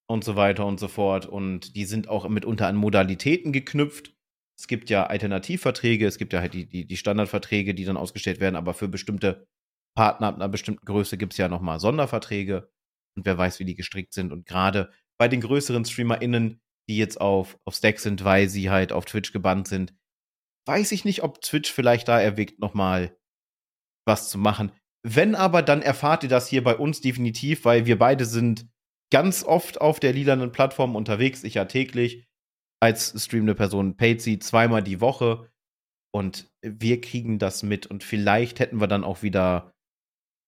[0.10, 1.28] und so weiter und so fort.
[1.28, 4.16] Und die sind auch mitunter an Modalitäten geknüpft.
[4.58, 8.42] Es gibt ja Alternativverträge, es gibt ja halt die, die, die Standardverträge, die dann ausgestellt
[8.42, 9.48] werden, aber für bestimmte
[9.96, 12.70] Partner einer bestimmten Größe gibt es ja nochmal Sonderverträge.
[13.16, 14.32] Und wer weiß, wie die gestrickt sind.
[14.32, 18.92] Und gerade bei den größeren StreamerInnen, die jetzt auf, auf Stack sind, weil sie halt
[18.92, 19.94] auf Twitch gebannt sind,
[20.68, 23.16] weiß ich nicht, ob Twitch vielleicht da erwägt, nochmal
[24.06, 24.72] was zu machen.
[25.04, 28.68] Wenn aber, dann erfahrt ihr das hier bei uns definitiv, weil wir beide sind
[29.12, 31.44] ganz oft auf der lilanen Plattform unterwegs.
[31.44, 32.26] Ich ja täglich
[32.82, 35.50] als streamende Person sie zweimal die Woche
[36.14, 39.74] und wir kriegen das mit und vielleicht hätten wir dann auch wieder,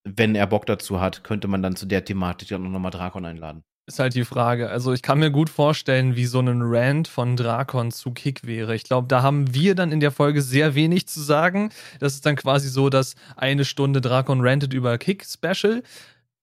[0.08, 3.64] wenn er Bock dazu hat, könnte man dann zu der Thematik dann nochmal Drakon einladen.
[3.92, 4.70] Ist halt die Frage.
[4.70, 8.74] Also ich kann mir gut vorstellen, wie so ein Rant von Drakon zu Kick wäre.
[8.74, 11.72] Ich glaube, da haben wir dann in der Folge sehr wenig zu sagen.
[12.00, 15.84] Das ist dann quasi so, dass eine Stunde Drakon rantet über Kick Special.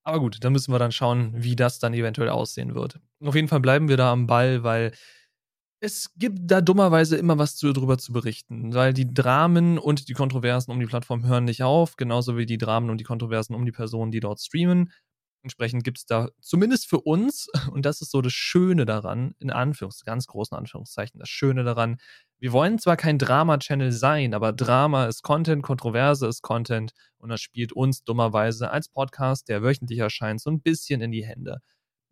[0.04, 3.00] Aber gut, da müssen wir dann schauen, wie das dann eventuell aussehen wird.
[3.24, 4.92] Auf jeden Fall bleiben wir da am Ball, weil
[5.80, 10.14] es gibt da dummerweise immer was zu, drüber zu berichten, weil die Dramen und die
[10.14, 13.64] Kontroversen um die Plattform hören nicht auf, genauso wie die Dramen und die Kontroversen um
[13.64, 14.92] die Personen, die dort streamen.
[15.42, 19.50] Entsprechend gibt es da zumindest für uns, und das ist so das Schöne daran, in
[19.50, 21.98] Anführungs-, ganz großen Anführungszeichen, das Schöne daran,
[22.40, 27.40] wir wollen zwar kein Drama-Channel sein, aber Drama ist Content, Kontroverse ist Content und das
[27.40, 31.58] spielt uns dummerweise als Podcast, der wöchentlich erscheint, so ein bisschen in die Hände.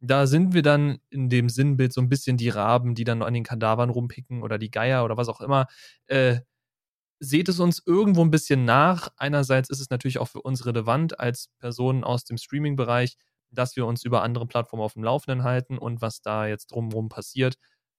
[0.00, 3.34] Da sind wir dann in dem Sinnbild so ein bisschen die Raben, die dann an
[3.34, 5.66] den Kadavern rumpicken oder die Geier oder was auch immer.
[6.06, 6.40] Äh,
[7.20, 9.08] seht es uns irgendwo ein bisschen nach.
[9.16, 13.16] Einerseits ist es natürlich auch für uns relevant als Personen aus dem Streaming-Bereich,
[13.50, 17.08] dass wir uns über andere Plattformen auf dem Laufenden halten und was da jetzt drumherum
[17.08, 17.56] passiert.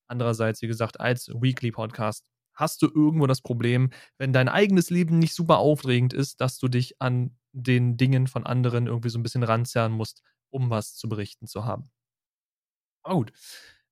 [0.08, 5.20] Andererseits, wie gesagt, als Weekly Podcast hast du irgendwo das Problem, wenn dein eigenes Leben
[5.20, 9.24] nicht super aufregend ist, dass du dich an den Dingen von anderen irgendwie so ein
[9.24, 11.90] bisschen ranzerren musst, um was zu berichten zu haben.
[13.04, 13.32] Aber gut.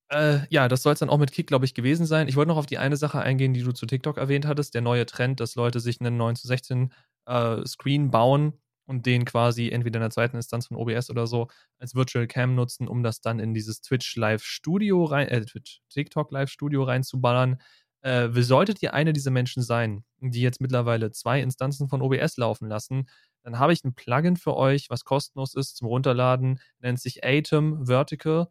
[0.10, 2.28] Äh, ja, das soll es dann auch mit Kick, glaube ich, gewesen sein.
[2.28, 4.82] Ich wollte noch auf die eine Sache eingehen, die du zu TikTok erwähnt hattest, der
[4.82, 6.93] neue Trend, dass Leute sich einen 9 zu 16
[7.26, 8.53] äh, Screen bauen
[8.86, 11.47] und den quasi entweder in der zweiten Instanz von OBS oder so
[11.80, 15.82] als Virtual Cam nutzen, um das dann in dieses Twitch Live Studio rein, äh, Twitch,
[15.89, 17.58] TikTok Live Studio reinzuballern.
[18.01, 22.70] Äh, solltet ihr eine dieser Menschen sein, die jetzt mittlerweile zwei Instanzen von OBS laufen
[22.70, 23.08] lassen,
[23.43, 27.86] dann habe ich ein Plugin für euch, was kostenlos ist zum Runterladen, nennt sich Atom
[27.86, 28.47] Vertical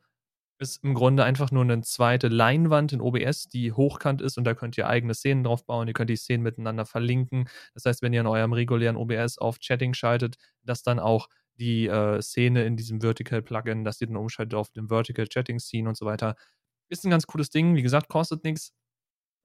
[0.58, 4.54] ist im Grunde einfach nur eine zweite Leinwand in OBS, die hochkant ist und da
[4.54, 5.88] könnt ihr eigene Szenen drauf bauen.
[5.88, 7.48] Ihr könnt die Szenen miteinander verlinken.
[7.74, 11.28] Das heißt, wenn ihr in eurem regulären OBS auf Chatting schaltet, dass dann auch
[11.58, 15.88] die äh, Szene in diesem Vertical-Plugin, dass ihr dann umschaltet auf den Vertical Chatting Scene
[15.88, 16.36] und so weiter.
[16.88, 17.76] Ist ein ganz cooles Ding.
[17.76, 18.72] Wie gesagt, kostet nichts.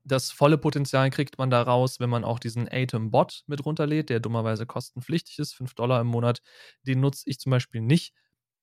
[0.04, 4.20] Das volle Potenzial kriegt man da raus, wenn man auch diesen Atom-Bot mit runterlädt, der
[4.20, 6.42] dummerweise kostenpflichtig ist, 5 Dollar im Monat.
[6.88, 8.14] Den nutze ich zum Beispiel nicht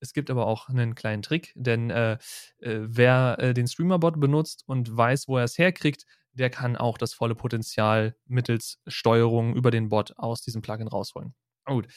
[0.00, 2.18] es gibt aber auch einen kleinen Trick, denn äh,
[2.58, 6.98] äh, wer äh, den Streamer-Bot benutzt und weiß, wo er es herkriegt, der kann auch
[6.98, 11.34] das volle Potenzial mittels Steuerung über den Bot aus diesem Plugin rausholen.
[11.64, 11.88] Gut,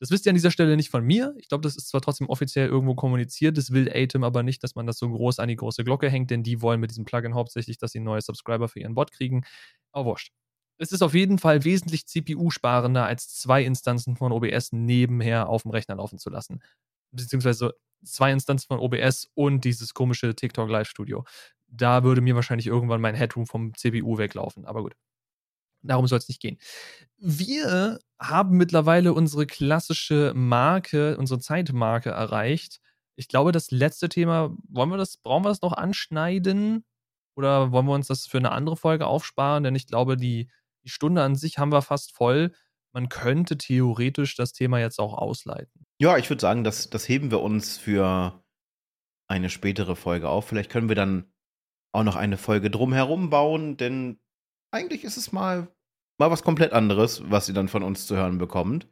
[0.00, 1.34] das wisst ihr an dieser Stelle nicht von mir.
[1.38, 4.74] Ich glaube, das ist zwar trotzdem offiziell irgendwo kommuniziert, das will Atem aber nicht, dass
[4.74, 7.34] man das so groß an die große Glocke hängt, denn die wollen mit diesem Plugin
[7.34, 9.44] hauptsächlich, dass sie neue Subscriber für ihren Bot kriegen.
[9.92, 10.32] Aber wurscht.
[10.80, 15.72] Es ist auf jeden Fall wesentlich CPU-sparender, als zwei Instanzen von OBS nebenher auf dem
[15.72, 16.62] Rechner laufen zu lassen
[17.10, 21.24] beziehungsweise zwei Instanzen von OBS und dieses komische TikTok Live Studio.
[21.66, 24.64] Da würde mir wahrscheinlich irgendwann mein Headroom vom CPU weglaufen.
[24.64, 24.94] Aber gut.
[25.82, 26.58] Darum soll es nicht gehen.
[27.18, 32.80] Wir haben mittlerweile unsere klassische Marke, unsere Zeitmarke erreicht.
[33.14, 36.84] Ich glaube, das letzte Thema, wollen wir das, brauchen wir das noch anschneiden?
[37.36, 39.62] Oder wollen wir uns das für eine andere Folge aufsparen?
[39.62, 40.50] Denn ich glaube, die,
[40.84, 42.52] die Stunde an sich haben wir fast voll
[42.92, 45.86] man könnte theoretisch das Thema jetzt auch ausleiten.
[46.00, 48.42] Ja, ich würde sagen, das, das heben wir uns für
[49.28, 50.46] eine spätere Folge auf.
[50.46, 51.30] Vielleicht können wir dann
[51.92, 54.18] auch noch eine Folge drumherum bauen, denn
[54.70, 55.68] eigentlich ist es mal,
[56.18, 58.88] mal was komplett anderes, was ihr dann von uns zu hören bekommt.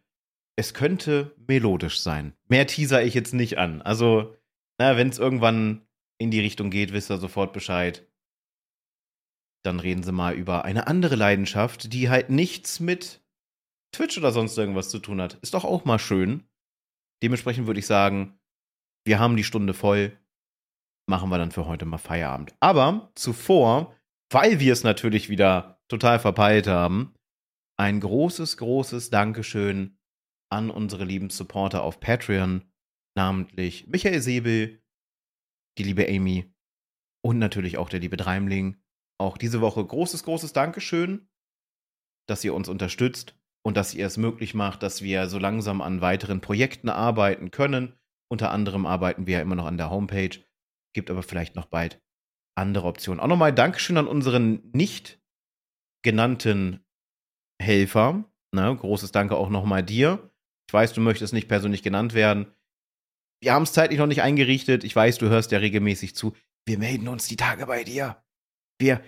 [0.57, 2.33] Es könnte melodisch sein.
[2.49, 3.83] Mehr teaser ich jetzt nicht an.
[3.83, 4.35] Also,
[4.79, 5.87] wenn es irgendwann
[6.19, 8.07] in die Richtung geht, wisst ihr sofort Bescheid.
[9.63, 13.21] Dann reden sie mal über eine andere Leidenschaft, die halt nichts mit
[13.97, 15.35] Twitch oder sonst irgendwas zu tun hat.
[15.35, 16.47] Ist doch auch mal schön.
[17.23, 18.39] Dementsprechend würde ich sagen,
[19.07, 20.19] wir haben die Stunde voll.
[21.09, 22.55] Machen wir dann für heute mal Feierabend.
[22.61, 23.95] Aber zuvor,
[24.31, 27.15] weil wir es natürlich wieder total verpeilt haben,
[27.79, 29.99] ein großes, großes Dankeschön
[30.51, 32.71] an unsere lieben Supporter auf Patreon,
[33.17, 34.83] namentlich Michael Säbel,
[35.79, 36.53] die liebe Amy
[37.25, 38.83] und natürlich auch der liebe Dreimling.
[39.19, 41.29] Auch diese Woche großes, großes Dankeschön,
[42.29, 46.01] dass ihr uns unterstützt und dass ihr es möglich macht, dass wir so langsam an
[46.01, 47.95] weiteren Projekten arbeiten können.
[48.31, 50.39] Unter anderem arbeiten wir ja immer noch an der Homepage,
[50.93, 52.01] gibt aber vielleicht noch bald
[52.55, 53.19] andere Optionen.
[53.19, 55.21] Auch nochmal Dankeschön an unseren nicht
[56.05, 56.87] genannten
[57.61, 58.31] Helfer.
[58.55, 58.77] Ne?
[58.77, 60.31] Großes Danke auch nochmal dir.
[60.69, 62.47] Ich weiß, du möchtest nicht persönlich genannt werden.
[63.43, 64.85] Wir haben es zeitlich noch nicht eingerichtet.
[64.85, 66.37] Ich weiß, du hörst ja regelmäßig zu.
[66.67, 68.23] Wir melden uns die Tage bei dir.
[68.79, 69.03] Wir,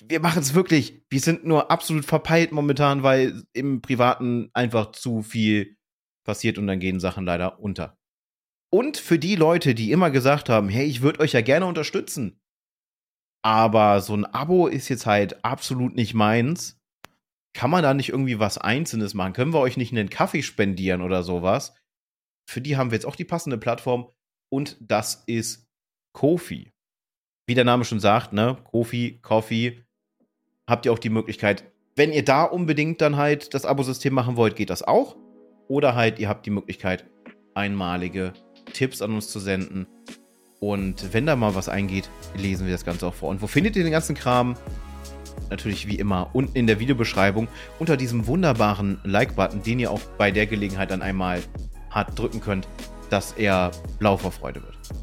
[0.00, 1.04] wir machen es wirklich.
[1.10, 5.76] Wir sind nur absolut verpeilt momentan, weil im Privaten einfach zu viel
[6.24, 7.98] passiert und dann gehen Sachen leider unter.
[8.70, 12.40] Und für die Leute, die immer gesagt haben, hey, ich würde euch ja gerne unterstützen.
[13.44, 16.80] Aber so ein Abo ist jetzt halt absolut nicht meins.
[17.54, 19.34] Kann man da nicht irgendwie was Einzelnes machen?
[19.34, 21.74] Können wir euch nicht einen Kaffee spendieren oder sowas?
[22.48, 24.10] Für die haben wir jetzt auch die passende Plattform
[24.50, 25.68] und das ist
[26.14, 26.72] Kofi.
[27.46, 28.56] Wie der Name schon sagt, ne?
[28.64, 29.84] Kofi, Coffee.
[30.66, 31.64] Habt ihr auch die Möglichkeit,
[31.96, 35.16] wenn ihr da unbedingt dann halt das Abosystem machen wollt, geht das auch.
[35.68, 37.04] Oder halt, ihr habt die Möglichkeit,
[37.54, 38.32] einmalige
[38.72, 39.86] Tipps an uns zu senden.
[40.60, 43.30] Und wenn da mal was eingeht, lesen wir das Ganze auch vor.
[43.30, 44.56] Und wo findet ihr den ganzen Kram?
[45.50, 50.30] Natürlich wie immer unten in der Videobeschreibung unter diesem wunderbaren Like-Button, den ihr auch bei
[50.30, 51.42] der Gelegenheit dann einmal
[51.90, 52.68] hart drücken könnt,
[53.10, 55.01] dass er blau vor Freude wird.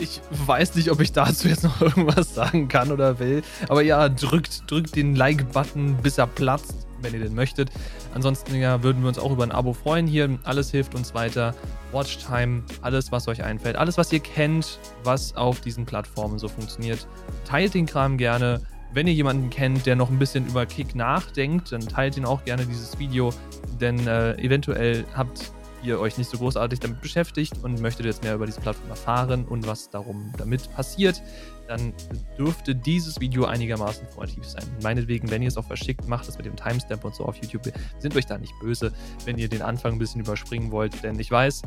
[0.00, 3.42] Ich weiß nicht, ob ich dazu jetzt noch irgendwas sagen kann oder will.
[3.68, 7.70] Aber ja, drückt, drückt den Like-Button, bis er platzt, wenn ihr den möchtet.
[8.14, 10.38] Ansonsten ja, würden wir uns auch über ein Abo freuen hier.
[10.44, 11.54] Alles hilft uns weiter.
[11.92, 17.06] Watchtime, alles, was euch einfällt, alles, was ihr kennt, was auf diesen Plattformen so funktioniert.
[17.44, 18.60] Teilt den Kram gerne.
[18.92, 22.44] Wenn ihr jemanden kennt, der noch ein bisschen über Kick nachdenkt, dann teilt ihn auch
[22.44, 23.32] gerne dieses Video,
[23.80, 25.52] denn äh, eventuell habt
[25.82, 29.44] ihr euch nicht so großartig damit beschäftigt und möchtet jetzt mehr über diese Plattform erfahren
[29.44, 31.22] und was darum damit passiert,
[31.68, 31.92] dann
[32.36, 34.64] dürfte dieses Video einigermaßen informativ sein.
[34.82, 37.72] Meinetwegen, wenn ihr es auch verschickt, macht es mit dem Timestamp und so auf YouTube.
[37.98, 38.92] Sind euch da nicht böse,
[39.24, 41.62] wenn ihr den Anfang ein bisschen überspringen wollt, denn ich weiß,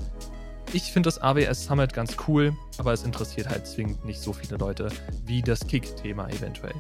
[0.72, 4.58] ich finde das AWS Summit ganz cool, aber es interessiert halt zwingend nicht so viele
[4.58, 4.90] Leute
[5.26, 6.74] wie das Kick-Thema eventuell.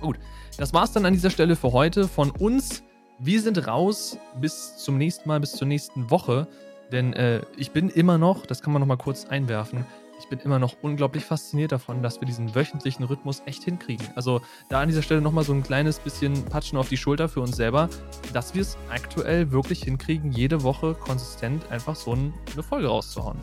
[0.00, 0.18] Gut,
[0.56, 2.82] das war's dann an dieser Stelle für heute von uns.
[3.20, 6.46] Wir sind raus bis zum nächsten Mal, bis zur nächsten Woche.
[6.92, 9.84] Denn äh, ich bin immer noch, das kann man noch mal kurz einwerfen,
[10.20, 14.06] ich bin immer noch unglaublich fasziniert davon, dass wir diesen wöchentlichen Rhythmus echt hinkriegen.
[14.14, 17.40] Also da an dieser Stelle nochmal so ein kleines bisschen Patschen auf die Schulter für
[17.40, 17.88] uns selber,
[18.32, 23.38] dass wir es aktuell wirklich hinkriegen, jede Woche konsistent einfach so eine Folge rauszuhauen.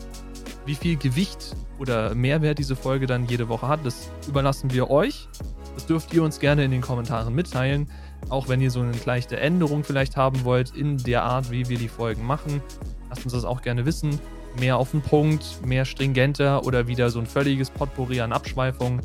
[0.64, 5.28] Wie viel Gewicht oder Mehrwert diese Folge dann jede Woche hat, das überlassen wir euch.
[5.74, 7.90] Das dürft ihr uns gerne in den Kommentaren mitteilen.
[8.28, 11.78] Auch wenn ihr so eine leichte Änderung vielleicht haben wollt in der Art, wie wir
[11.78, 12.60] die Folgen machen,
[13.08, 14.18] lasst uns das auch gerne wissen.
[14.58, 19.00] Mehr auf den Punkt, mehr stringenter oder wieder so ein völliges Potpourri an Abschweifungen.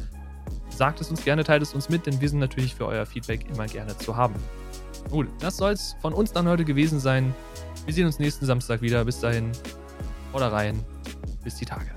[0.69, 3.45] Sagt es uns gerne, teilt es uns mit, denn wir sind natürlich für euer Feedback
[3.53, 4.35] immer gerne zu haben.
[5.09, 7.35] Gut, das soll es von uns dann heute gewesen sein.
[7.85, 9.03] Wir sehen uns nächsten Samstag wieder.
[9.03, 9.51] Bis dahin,
[10.33, 10.83] oder rein.
[11.43, 11.91] Bis die Tage.